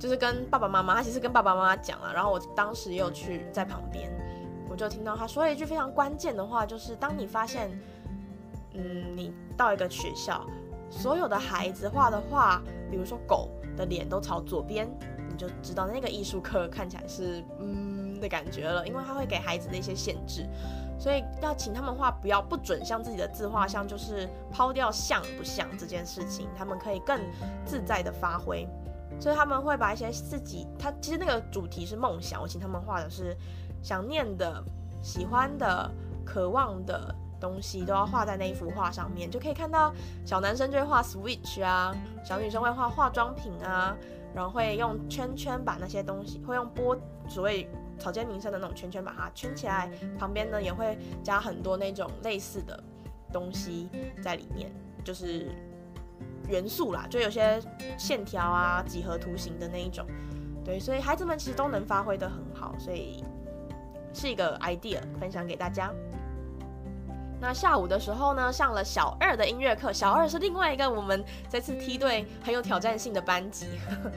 [0.00, 4.10] 就是跟爸爸妈妈，他其实跟爸爸妈妈讲了，然后我当时也有去在旁边，
[4.70, 7.70] 我就听到他说了一句非常关键的话，就是当你发现，
[8.72, 10.42] 嗯，你到一个学校，
[10.88, 14.90] 所有的孩子画的画，比如说狗的脸都朝左边，
[15.30, 20.46] 你就知道那个艺术课看起来是嗯的感觉了，因为他会给孩子的一些限制，
[20.98, 27.20] 所以要请他们画不要不准像自己的自画像，就是抛掉像不像这件事情，他们可以更
[27.66, 28.66] 自在的发挥。
[29.20, 33.36] 所以他们会把一些自己，他其实那个主题是梦想，我请他们画的是
[33.82, 34.64] 想念的、
[35.02, 35.90] 喜欢的、
[36.24, 39.92] 渴望的东西都要画在那一幅画上面，就可以看到
[40.24, 41.94] 小男生就会画 Switch 啊，
[42.24, 43.94] 小女生会画化妆品啊，
[44.34, 46.96] 然后会用圈圈把那些东西，会用波
[47.28, 47.68] 所谓
[47.98, 52.82] 草间弥生的那种圈圈把它圈起来，旁边呢也会加很多那种类似的
[53.30, 53.90] 东西
[54.22, 54.72] 在里面，
[55.04, 55.50] 就是。
[56.50, 57.58] 元素啦，就有些
[57.96, 60.04] 线条啊、几何图形的那一种，
[60.64, 63.24] 对，所以孩子们其实都能发挥得很好，所以
[64.12, 65.90] 是一个 idea 分享给大家。
[67.42, 73.66] 那下午的时候呢，上了小二的音乐课，小二是另外一个我们这次梯队很有挑战性的班级。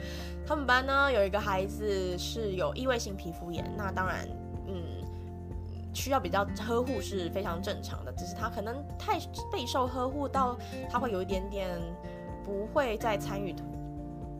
[0.46, 4.28] 他们班呢有一个孩子是有异位性皮肤炎，那当然，
[4.66, 5.02] 嗯，
[5.94, 9.18] 需要比较呵护是非常正常的，只是他可能太
[9.50, 10.54] 备受呵护到
[10.90, 11.80] 他会有一点点。
[12.44, 13.54] 不会再参与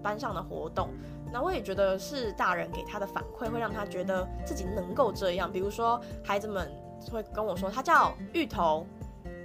[0.03, 0.91] 班上的活动，
[1.33, 5.51] 那我也觉得是大人给他的反馈，会让他觉得自己能够这样。
[5.51, 6.71] 比如说，孩子们
[7.11, 8.87] 会跟我说，他叫芋头，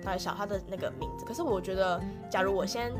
[0.03, 1.25] 他小他的那个名字。
[1.25, 2.91] 可是我觉得，假如我先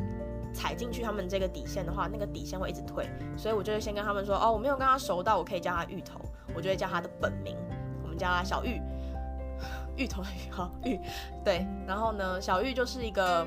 [0.54, 6.22] 踩进去他们这个底线的话，那个底线会一直退，所以我就会先跟他们说，哦，我没有跟他熟到我可以叫他芋头，
[6.56, 7.58] 我就会叫他的本名，
[8.04, 8.82] 我们叫他小芋，
[9.98, 10.98] 芋头的芋，好芋，
[11.44, 11.68] 对。
[11.86, 13.46] 然后呢，小芋就是一个。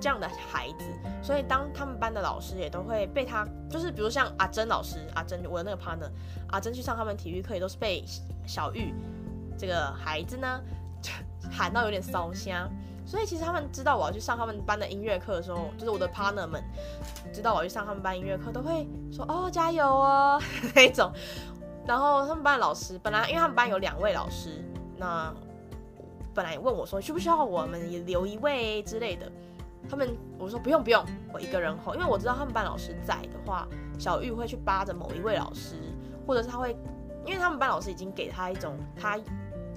[0.00, 0.84] 这样的孩子，
[1.22, 6.10] 所以当他们班的老师也都会被他，就是比如像阿珍老师，阿珍我的那个 partner，
[6.48, 8.02] 阿珍去上他们体育课也都是被
[8.46, 8.94] 小玉
[9.58, 10.60] 这个孩子呢
[11.52, 12.70] 喊到有点烧香，
[13.04, 16.62] 所以其实他们知道我要去上他们班的音乐课的时候，就是我的 partner 们
[17.32, 20.40] 知道我要去上他们班音乐课，都会说哦加油哦
[20.74, 21.12] 那种，
[21.86, 24.64] 然后他们班的老师本来因为他们班有两位老师，
[24.96, 25.32] 那
[26.32, 29.30] 本来问我说需不需要我们也留一位之类的。
[29.88, 33.66] 他们我说不用不用，我一个人吼因为我知道他们班老师在的话，
[33.98, 35.76] 小玉会去扒着某一位老师，
[36.26, 36.76] 或者是他会，
[37.24, 39.18] 因为他们班老师已经给他一种他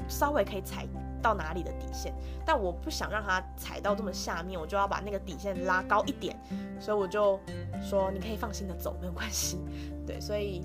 [0.07, 0.85] 稍微可以踩
[1.21, 2.13] 到哪里的底线，
[2.45, 6.37] 但我不想让他踩到这么下面，我就要把那个底线拉高一点，
[6.79, 7.39] 所以我就
[7.81, 9.59] 说你可以放心的走，没有关系，
[10.05, 10.63] 对，所以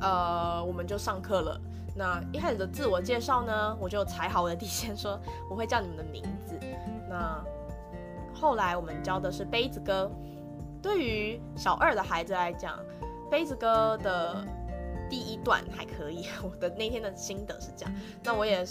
[0.00, 1.60] 呃我们就上课了。
[1.94, 5.20] 那一开始的自我介绍呢，我就踩好我的底线，说
[5.50, 6.58] 我会叫你们的名字，
[7.08, 7.44] 那。
[8.40, 10.10] 后来我们教的是杯子歌，
[10.80, 12.78] 对于小二的孩子来讲，
[13.30, 14.42] 杯子歌的
[15.10, 16.26] 第一段还可以。
[16.42, 17.94] 我的那天的心得是这样。
[18.24, 18.66] 那我也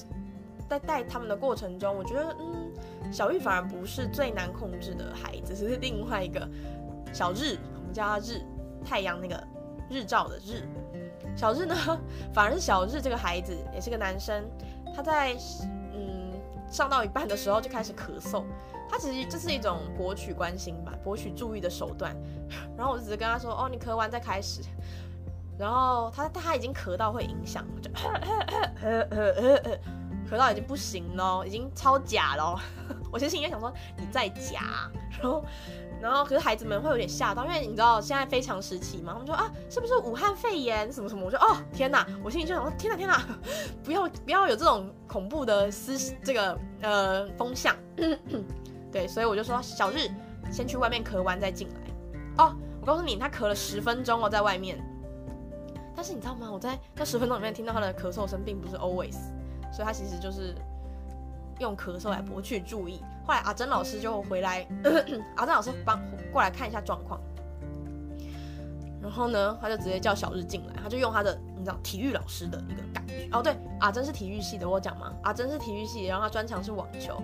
[0.67, 2.72] 在带他们的过程中，我觉得，嗯，
[3.13, 6.47] 小玉反而不是最难控制的孩子，是另外一个
[7.13, 8.41] 小日，我们叫他日，
[8.84, 9.41] 太阳那个
[9.89, 10.67] 日照的日。
[11.36, 11.76] 小日呢，
[12.34, 14.43] 反而是小日这个孩子也是个男生，
[14.95, 15.36] 他在
[15.93, 16.32] 嗯
[16.70, 18.43] 上到一半的时候就开始咳嗽。
[18.90, 22.16] 他其实这是一种博取关心吧，博取注意的手段。
[22.78, 24.62] 然后我就只是跟他说：“哦，你咳完再开始。”
[25.60, 29.80] 然后他他已经咳到会影响，就咳咳,咳,咳,咳,
[30.32, 32.58] 咳到已经不行了，已经超假了。
[33.12, 34.90] 我其实心里面想说你在假。
[35.22, 35.44] 然后
[36.02, 41.26] 然后可是孩子们会有点吓到，因为你知道现在非常时期嘛，他们说啊是不是武汉肺炎什么什么？
[41.26, 43.22] 我说哦天哪，我心里就想说天哪天哪，
[43.84, 47.76] 不要不要有这种恐怖的思这个呃风向。
[48.92, 50.10] 对，所以我就说小日
[50.52, 52.44] 先去外面咳完再进来。
[52.44, 54.82] 哦，我告诉你，他咳了十分钟哦，在外面。
[55.96, 56.50] 但是你知道吗？
[56.50, 59.18] 我在那十分钟里面听到他的咳嗽声，并不是 always，
[59.72, 60.56] 所以他其实就是
[61.60, 63.02] 用咳嗽来博取注意。
[63.28, 64.66] 后来阿珍老师就回来，
[65.36, 67.20] 阿珍老师帮过来看一下状况。
[69.02, 73.28] 然后呢，他就直接叫小日进来，他就用他的你知道体育老师的一个感觉。
[73.34, 75.14] 哦，对，阿珍是体育系的，我讲吗？
[75.24, 77.22] 阿珍是体育系，然后他专长是网球。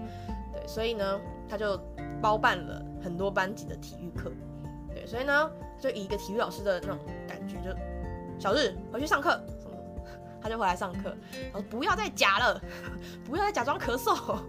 [0.51, 1.18] 对，所以呢。
[1.47, 1.79] 他就
[2.21, 4.31] 包办了很多班级的体育课，
[4.93, 7.75] 对，所以呢，就以一个体育老师的那种感觉，就
[8.39, 9.39] 小日回去上课，
[10.41, 11.15] 他就回来上课，
[11.53, 12.61] 他说不要再假了，
[13.25, 14.39] 不要再假装咳嗽。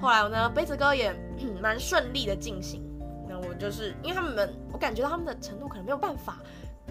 [0.00, 1.14] 后来呢，杯子歌也
[1.60, 2.82] 蛮顺利的进行。
[3.28, 6.38] 那我就是因为他们，我感觉到他们的程度可能没有办法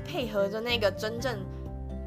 [0.06, 1.38] 配合着那个真正。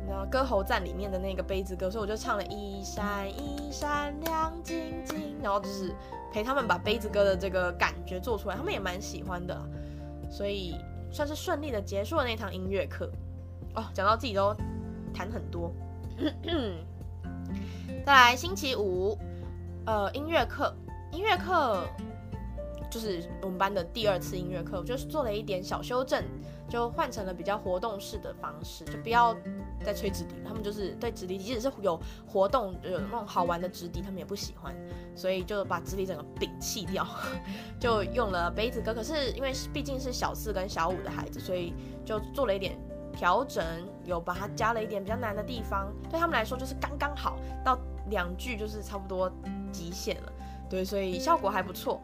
[0.06, 5.94] 然后歌喉赞里面的那个杯子歌，所以我就唱了一闪一闪亮晶晶，然后就是
[6.34, 9.56] 陪他们把杯子哥的这个感觉做出来，他们也蛮喜欢的，
[10.28, 10.74] 所以
[11.12, 13.08] 算是顺利的结束了那堂音乐课。
[13.76, 14.52] 哦，讲到自己都
[15.14, 15.72] 谈很多。
[18.04, 19.16] 再来星期五，
[19.86, 20.74] 呃，音乐课，
[21.12, 21.86] 音乐课
[22.90, 26.20] 就是我们班的第二次音乐课，我就是做了一点小修正，
[26.68, 29.36] 就换成了比较活动式的方式，就不要。
[29.84, 34.74] 再吹直笛，他们就是对直笛，即使是有活动有那种好玩的直笛，他们也不喜欢，
[35.14, 37.06] 所以就把直笛整个摒弃掉，
[37.78, 38.94] 就用了杯子歌。
[38.94, 42.78] 可是因为毕竟是小四跟小五的孩子，所以就做了一点
[43.12, 43.62] 调整，
[44.06, 49.30] 有把它加了一点比较难的地方，对他们来说就是刚刚好，到两句就是差不多
[49.70, 50.32] 极限了，
[50.70, 52.00] 对，所以效果还不错。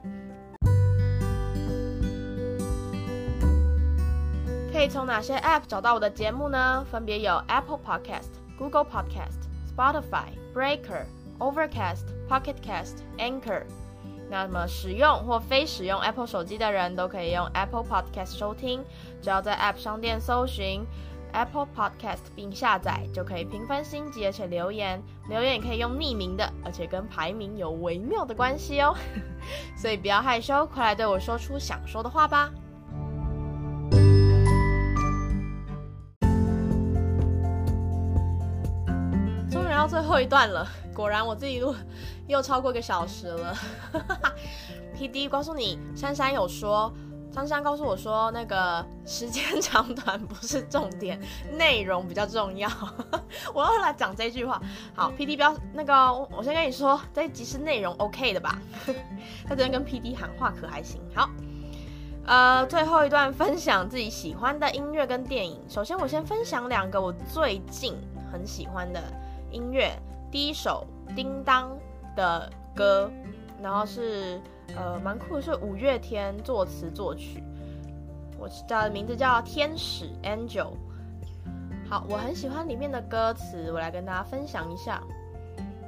[4.81, 6.83] 可以从哪些 App 找到我的节目呢？
[6.91, 9.45] 分别有 Apple Podcast、Google Podcast、
[9.77, 11.05] Spotify、Breaker、
[11.39, 13.65] Overcast、Pocket Cast、Anchor。
[14.31, 18.83] 那么使用或非使用 Apple 手机的人都可以用 Apple Podcast 收听，
[19.21, 20.83] 只要在 App 商店搜寻
[21.35, 24.99] Apple Podcast 并下载，就可以评分星级，而且留言。
[25.29, 28.97] 留言也可以用匿名的，而且跟排名有微妙的关系哦。
[29.77, 32.51] 所以不要害羞，快来对我说出想说的话吧。
[39.91, 40.65] 最后一段了，
[40.95, 41.75] 果然我自己录
[42.29, 43.57] 又超过一个小时了。
[44.97, 46.93] PD 告诉你，珊珊有说，
[47.35, 51.21] 珊珊告诉我说，那个时间长短不是重点，
[51.59, 52.71] 内容比较重要。
[53.53, 54.63] 我要来讲这句话。
[54.95, 58.63] 好，PD 不要那个，我先跟你说，这一集是内容 OK 的吧？
[59.45, 61.01] 他昨天跟 PD 喊话可还行。
[61.13, 61.29] 好，
[62.27, 65.61] 呃，最后一段分享自己喜欢的音乐跟电影。
[65.69, 67.97] 首先，我先分享两个我最近
[68.31, 69.03] 很喜欢的。
[69.51, 69.91] 音乐
[70.31, 71.71] 第一首《叮当》
[72.17, 73.11] 的歌，
[73.63, 74.41] 然后是
[74.77, 77.43] 呃蛮酷的，是五月天作词作曲，
[78.39, 80.67] 我叫的名字叫《天使 Angel》。
[81.89, 85.03] 好，我很喜欢里面的歌词，我来跟大家分享一下。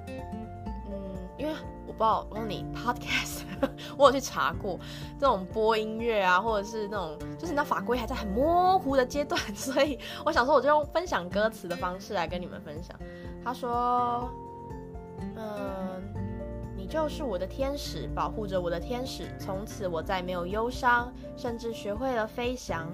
[0.08, 0.94] 嗯，
[1.38, 1.54] 因为
[1.86, 3.42] 我不知道，我问你 Podcast，
[3.96, 4.80] 我有去查过
[5.20, 12.98] 这种播音乐啊，或者是那种就是那法规还在很模糊的阶段，所以我想说，我就用分享歌词的方式来跟你们分享。
[13.44, 14.30] 他说
[15.36, 16.02] ：“嗯，
[16.76, 19.24] 你就是我的天使，保护着我的天使。
[19.38, 22.88] 从此我再没有忧伤，甚至学会了飞翔，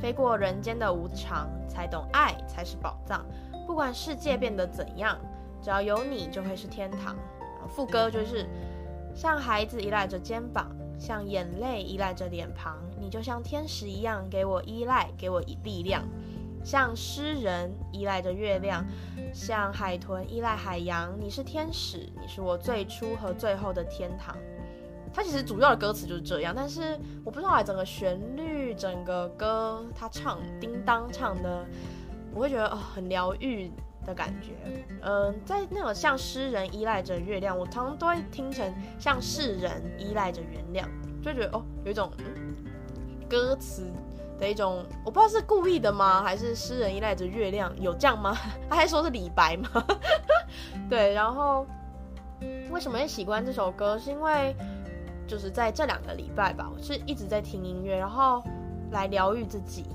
[0.00, 3.24] 飞过人间的无常，才懂爱才是宝藏。
[3.66, 5.18] 不管世界变得怎样，
[5.62, 7.16] 只要有你就会是天堂。”
[7.68, 8.46] 副歌就是
[9.14, 16.02] ：“像孩子依赖着肩膀，像眼泪依赖着脸庞，你就像天使一样，给我依赖，给我以力量。”
[16.64, 18.84] 像诗人依赖着月亮，
[19.32, 21.16] 像海豚依赖海洋。
[21.20, 24.36] 你是天使，你是我最初和最后的天堂。
[25.12, 31.66] 它其实主要的歌词就是这样，但是我不知道整个旋律、整个歌，他唱叮当唱的，
[32.32, 33.70] 我会觉得哦很疗愈
[34.06, 34.52] 的感觉。
[35.02, 40.88] 嗯、在那种像诗人依赖着月亮，我常常都会听成像世人依赖着原谅，
[41.22, 42.54] 就觉得哦有一种、嗯、
[43.28, 43.90] 歌词。
[44.38, 48.36] 的一种，我不知道是故意的吗，还是诗人依赖着月亮，有这样吗？
[48.68, 49.86] 他还说是李白吗？
[50.90, 51.66] 对，然后
[52.70, 53.98] 为什么会喜欢这首歌？
[53.98, 54.54] 是因为
[55.26, 58.42] 就是在这两个礼拜吧，我是一直在听音乐，然后
[58.90, 59.86] 来疗愈自己，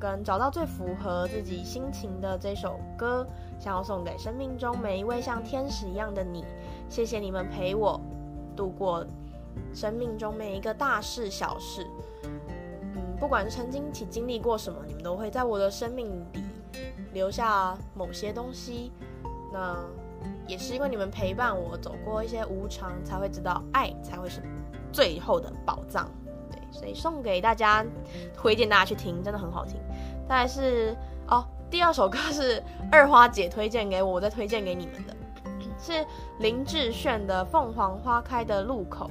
[0.00, 3.26] 跟找到最符合自己心情的这首歌，
[3.60, 6.44] 想要送给生命中每一位像天使一样的你。
[6.88, 8.00] 谢谢你们陪我
[8.56, 9.06] 度过
[9.74, 11.86] 生命中每一个大事小事。
[13.22, 16.42] 不管是曾经一起经历过什么，你们都会在我的生命里
[17.12, 18.90] 留下某些东西。
[19.52, 19.78] 那
[20.44, 24.42] 也是因为你们陪伴我走过一些无常，才会知道爱才会是
[24.90, 26.10] 最后的宝藏。
[26.50, 27.86] 对，所以送给大家，
[28.36, 29.76] 推荐大家去听，真的很好听。
[30.28, 30.96] 再来是
[31.28, 35.14] 哦，第二首歌是二花姐推荐给我，我再推荐给你们的，
[35.78, 36.04] 是
[36.40, 39.08] 林志炫的《凤凰花开的路口》，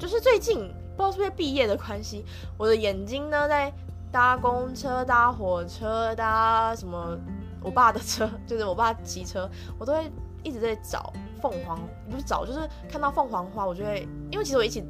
[0.00, 0.72] 就是最近。
[0.98, 2.24] 不知道是不是毕业的关系，
[2.56, 3.72] 我的眼睛呢，在
[4.10, 7.16] 搭公车、搭火车、搭什么，
[7.62, 9.48] 我爸的车， 就是我爸骑车，
[9.78, 10.10] 我都会
[10.42, 11.78] 一直在找凤凰，
[12.10, 14.84] 不是找，就是看到凤凰花，我就会，因为其实我一起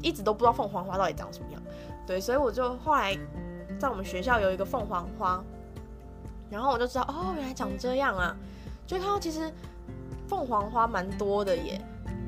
[0.00, 1.62] 一直都不知道凤凰花到底长什么样，
[2.06, 3.14] 对，所以我就后来
[3.78, 5.44] 在我们学校有一个凤凰花，
[6.48, 8.34] 然后我就知道哦，原来长这样啊，
[8.86, 9.52] 就看到其实
[10.26, 11.78] 凤凰花蛮多的耶。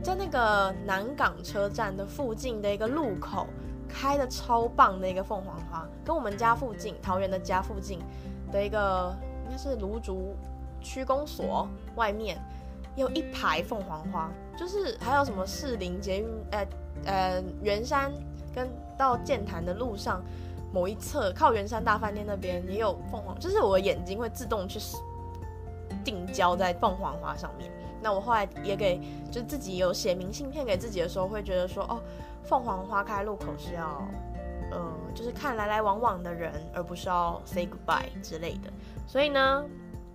[0.02, 3.46] 在那个南港车站的附近的一个路口，
[3.88, 7.98] 开的超棒的一个凤凰花，跟我们家附近桃园的家附近
[8.52, 9.14] 的一个
[9.44, 10.36] 应该是芦竹
[10.80, 12.38] 区公所外面
[12.94, 16.66] 有一排凤凰花，就是还有什么士林捷运呃
[17.04, 18.12] 呃圆山
[18.54, 20.22] 跟到剑潭的路上
[20.72, 24.78] 某一侧靠圆山大饭店那边也有凤凰，就是我的眼睛会自动去
[26.04, 27.70] 定焦在凤凰花上面。
[28.02, 29.00] 那我后来也给，
[29.30, 32.00] 就自己有写明信片给自己的时候，会觉得说，哦，
[32.44, 34.06] 凤凰花开路口是要，
[34.70, 38.70] 嗯、呃，就是看来来往往的人，而不是要 say goodbye 之类的。
[39.06, 39.64] 所以呢，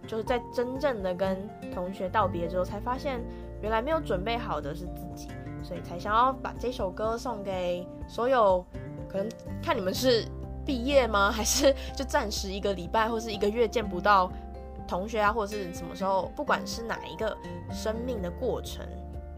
[0.07, 3.21] 就是在真正的跟同学道别之后，才发现
[3.61, 5.27] 原来没有准备好的是自己，
[5.63, 8.65] 所以才想要把这首歌送给所有
[9.09, 9.27] 可能
[9.61, 10.25] 看你们是
[10.65, 11.31] 毕业吗？
[11.31, 14.31] 还是就暂时一个礼拜或是一个月见不到
[14.91, 17.35] 同学啊，或者是什么时候，不管是哪一个
[17.71, 18.85] 生命的过程，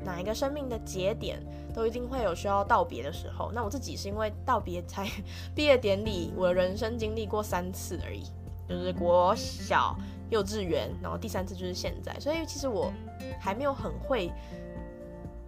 [0.04, 1.40] 哪一个生命的节点，
[1.76, 3.52] 都一定会有需要道别的时候。
[3.54, 5.08] 那我自己是因为道别才
[5.54, 8.24] 毕业典礼，我的人生经历过三次而已，
[8.68, 9.96] 就是国小、
[10.32, 12.20] 幼稚园，然后第三次就是现在。
[12.20, 12.92] 所以其实我
[13.40, 14.32] 还没有很会，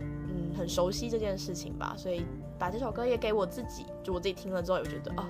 [0.02, 1.96] 嗯，很熟悉这件事情吧。
[1.98, 2.24] 所以
[2.60, 5.26] 把这首歌也给我自己，就我自己听了之后，也觉得哦，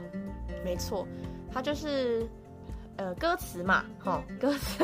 [0.66, 1.08] 没错，
[1.50, 2.28] 它就是
[2.98, 4.84] 呃歌词嘛，哈，歌词。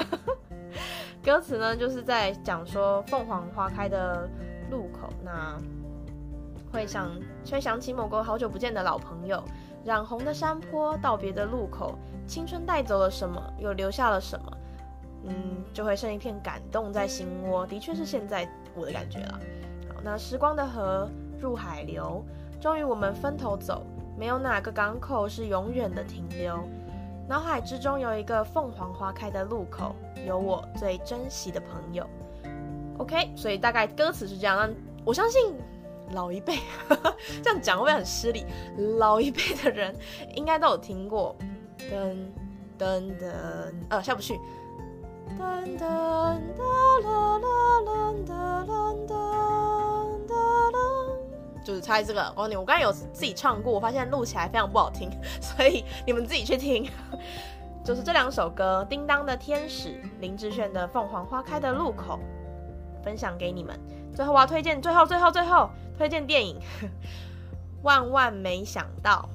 [1.24, 4.28] 歌词呢，就是在讲说凤凰花开的
[4.72, 5.58] 路口，那
[6.72, 7.12] 会想
[7.52, 9.44] 会想起某个好久不见的老朋友，
[9.86, 14.58] 染红的山坡，道别的路口，青春带走了什么，又留下了什么？
[15.26, 17.68] 嗯，就会剩一片感动在心窝。
[17.68, 19.40] 的确是现在我的感觉了。
[19.94, 21.08] 好，那时光的河
[21.40, 22.26] 入海流，
[22.60, 23.86] 终于我们分头走，
[24.18, 26.68] 没有哪个港口是永远的停留。
[27.32, 29.96] 脑海之中有一个凤凰花开的路口，
[30.28, 32.06] 有我最珍惜的朋友。
[32.98, 34.58] OK，所以大概歌词是这样。
[34.58, 34.70] 那
[35.06, 35.56] 我相信
[36.12, 36.58] 老一辈
[37.42, 38.46] 这样讲会不会很失礼？
[39.00, 39.96] 老一辈的人
[40.36, 41.34] 应该都有听过。
[41.80, 42.18] 噔
[42.78, 43.32] 噔噔，
[43.88, 44.38] 呃，下不去。
[45.40, 47.80] 噔噔噔啦啦啦
[48.28, 48.92] 啦啦
[51.64, 55.10] 就是猜这个，我告诉你，我刚才有自己唱过，我发现录起来非常不好听，
[55.40, 56.90] 所以你们自己去听。
[57.84, 59.90] 就是这两首歌，《叮当的天使》，
[60.20, 62.20] 林志炫的《凤凰花开的路口》，
[63.04, 63.80] 分享给你们。
[64.16, 66.60] 最后我要推荐，最后最后最后推荐电影。
[67.84, 69.28] 万万没想到，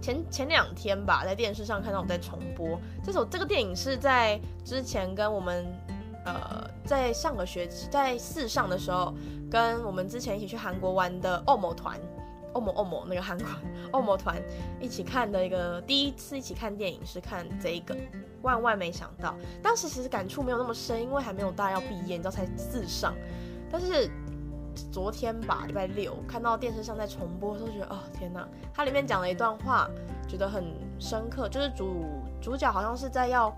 [0.00, 5.66] 前前两天吧，在电视上看到我在重播这首这个电影，是在之前跟我们。
[6.26, 9.14] 呃，在上个学期，在四上的时候，
[9.48, 11.96] 跟我们之前一起去韩国玩的欧某团，
[12.52, 13.46] 欧某欧某那个韩国
[13.92, 14.42] 欧某团
[14.80, 17.96] 一起看的一个第一次一起看电影是看这个，
[18.42, 23.14] 万万没想到，当时其实感触没有那么深，因为还没有大要毕业，你知道才四上，
[23.70, 24.10] 但是
[24.90, 29.88] 昨天吧，礼拜六看到电视上在重播，都觉得哦天哪，它里面讲了一段话，
[30.26, 30.64] 觉得很
[30.98, 32.04] 深刻，就是主
[32.42, 33.56] 主角好像是在要。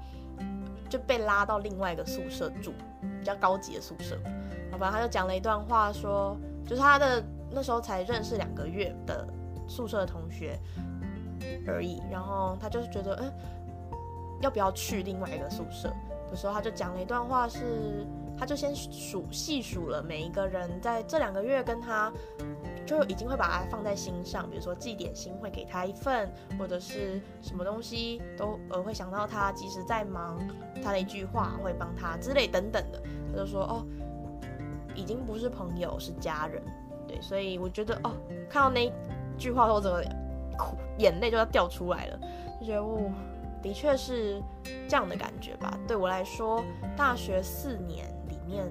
[0.88, 2.72] 就被拉到另外一个宿舍住，
[3.18, 4.18] 比较高级的宿舍。
[4.70, 9.26] 然后他就讲了一段话说，就是他的那时候才认识两个月的
[9.66, 10.58] 宿舍的同学
[11.66, 12.02] 而已。
[12.10, 13.32] 然后他就是觉得，嗯，
[14.40, 15.92] 要不要去另外一个宿舍
[16.30, 18.06] 的时候，他就讲了一段话，是
[18.38, 22.12] 他就先数细数了每一个人在这两个月跟他。
[22.88, 30.38] 就已经会把他放在心上，比如说寄点心会给他一份，或者是什么东西都呃会想到他，即使在忙，
[30.82, 32.98] 他的一句话会帮他之类等等的。
[33.30, 33.86] 他就说哦，
[34.94, 36.62] 已经不是朋友，是家人。
[37.06, 38.10] 对，所以我觉得哦，
[38.48, 38.92] 看到那一
[39.36, 40.02] 句话后，整个
[40.56, 42.18] 哭，眼泪就要掉出来了，
[42.58, 43.12] 就觉得哦，
[43.62, 44.42] 的确是
[44.88, 45.78] 这样的感觉吧。
[45.86, 46.64] 对我来说，
[46.96, 48.64] 大学四年里面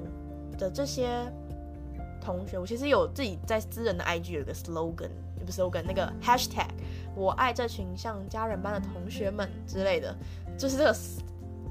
[0.58, 1.32] 的这些。
[2.22, 5.10] 同学，我其实有自己在私人的 IG 有个 slogan，
[5.46, 6.68] 不是 slogan，那个 hashtag，
[7.16, 10.16] 我爱这群像家人般的同学们之类的，
[10.58, 10.96] 就是这个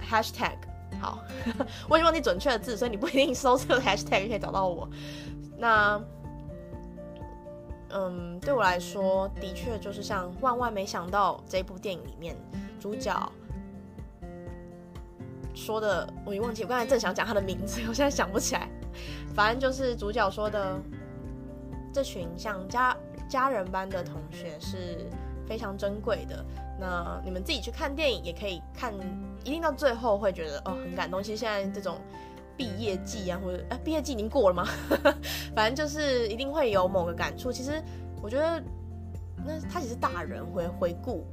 [0.00, 0.56] hashtag。
[0.98, 1.18] 好，
[1.90, 4.88] 我已经忘记准确的字，所以你不一定搜这个 hashtag 可以找到我。
[5.58, 6.00] 那，
[7.90, 12.34] 嗯，对我来说，的确就是像万万没想到这部电影里面
[12.80, 13.30] 主角
[15.54, 18.66] 说的，我已忘记，我刚才正想讲他的名字，我现在想不起来。
[19.36, 20.80] 反正就是主角说的，
[21.92, 22.96] 这群像家
[23.28, 25.06] 家人般的同学是
[25.46, 26.42] 非常珍贵的。
[26.80, 28.94] 那你们自己去看电影也可以看，
[29.44, 31.22] 一定到最后会觉得哦很感动。
[31.22, 31.98] 其实现在这种
[32.56, 34.66] 毕业季啊，或者哎毕业季已经过了吗？
[35.54, 37.52] 反正就是一定会有某个感触。
[37.52, 37.82] 其实
[38.22, 38.62] 我觉得
[39.44, 41.26] 那他其实大人会回顾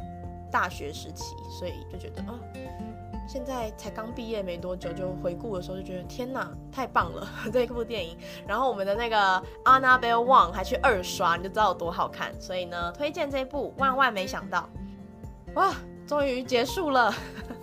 [0.52, 2.40] 大学时期，所以就觉得啊。
[2.54, 2.93] 哦
[3.26, 8.18] 现在才刚毕业没多久，就回顾的时候就觉得天哪，太棒了 这一部电影。
[8.48, 12.34] 然后我们的那个 Annabelle Wong 还去二刷，你就知道有多好看。
[12.40, 13.74] 所以呢，推荐这一部。
[13.78, 14.70] 万万没想到，
[15.56, 15.74] 哇，
[16.06, 17.14] 终于结束了，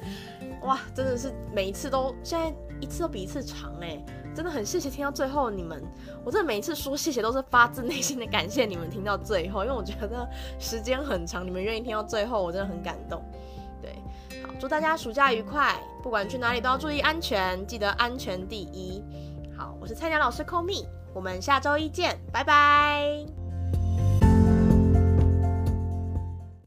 [0.62, 4.02] 哇，真的是每一次都现在一次都比一次长哎，
[4.34, 5.82] 真的很谢谢听到最后你们，
[6.24, 10.28] 我真的每一次说谢谢都是发自内心的感谢你们听到最后，因为我觉得
[10.58, 13.22] 时间很长，你们愿意听到最后，我真的很感动。
[14.42, 19.02] 好祝大家暑假愉快，不管去哪里都要注意安全，记得安全第一。
[19.56, 23.39] 好，我是菜鸟老师 Call me，我们下周一见，拜拜。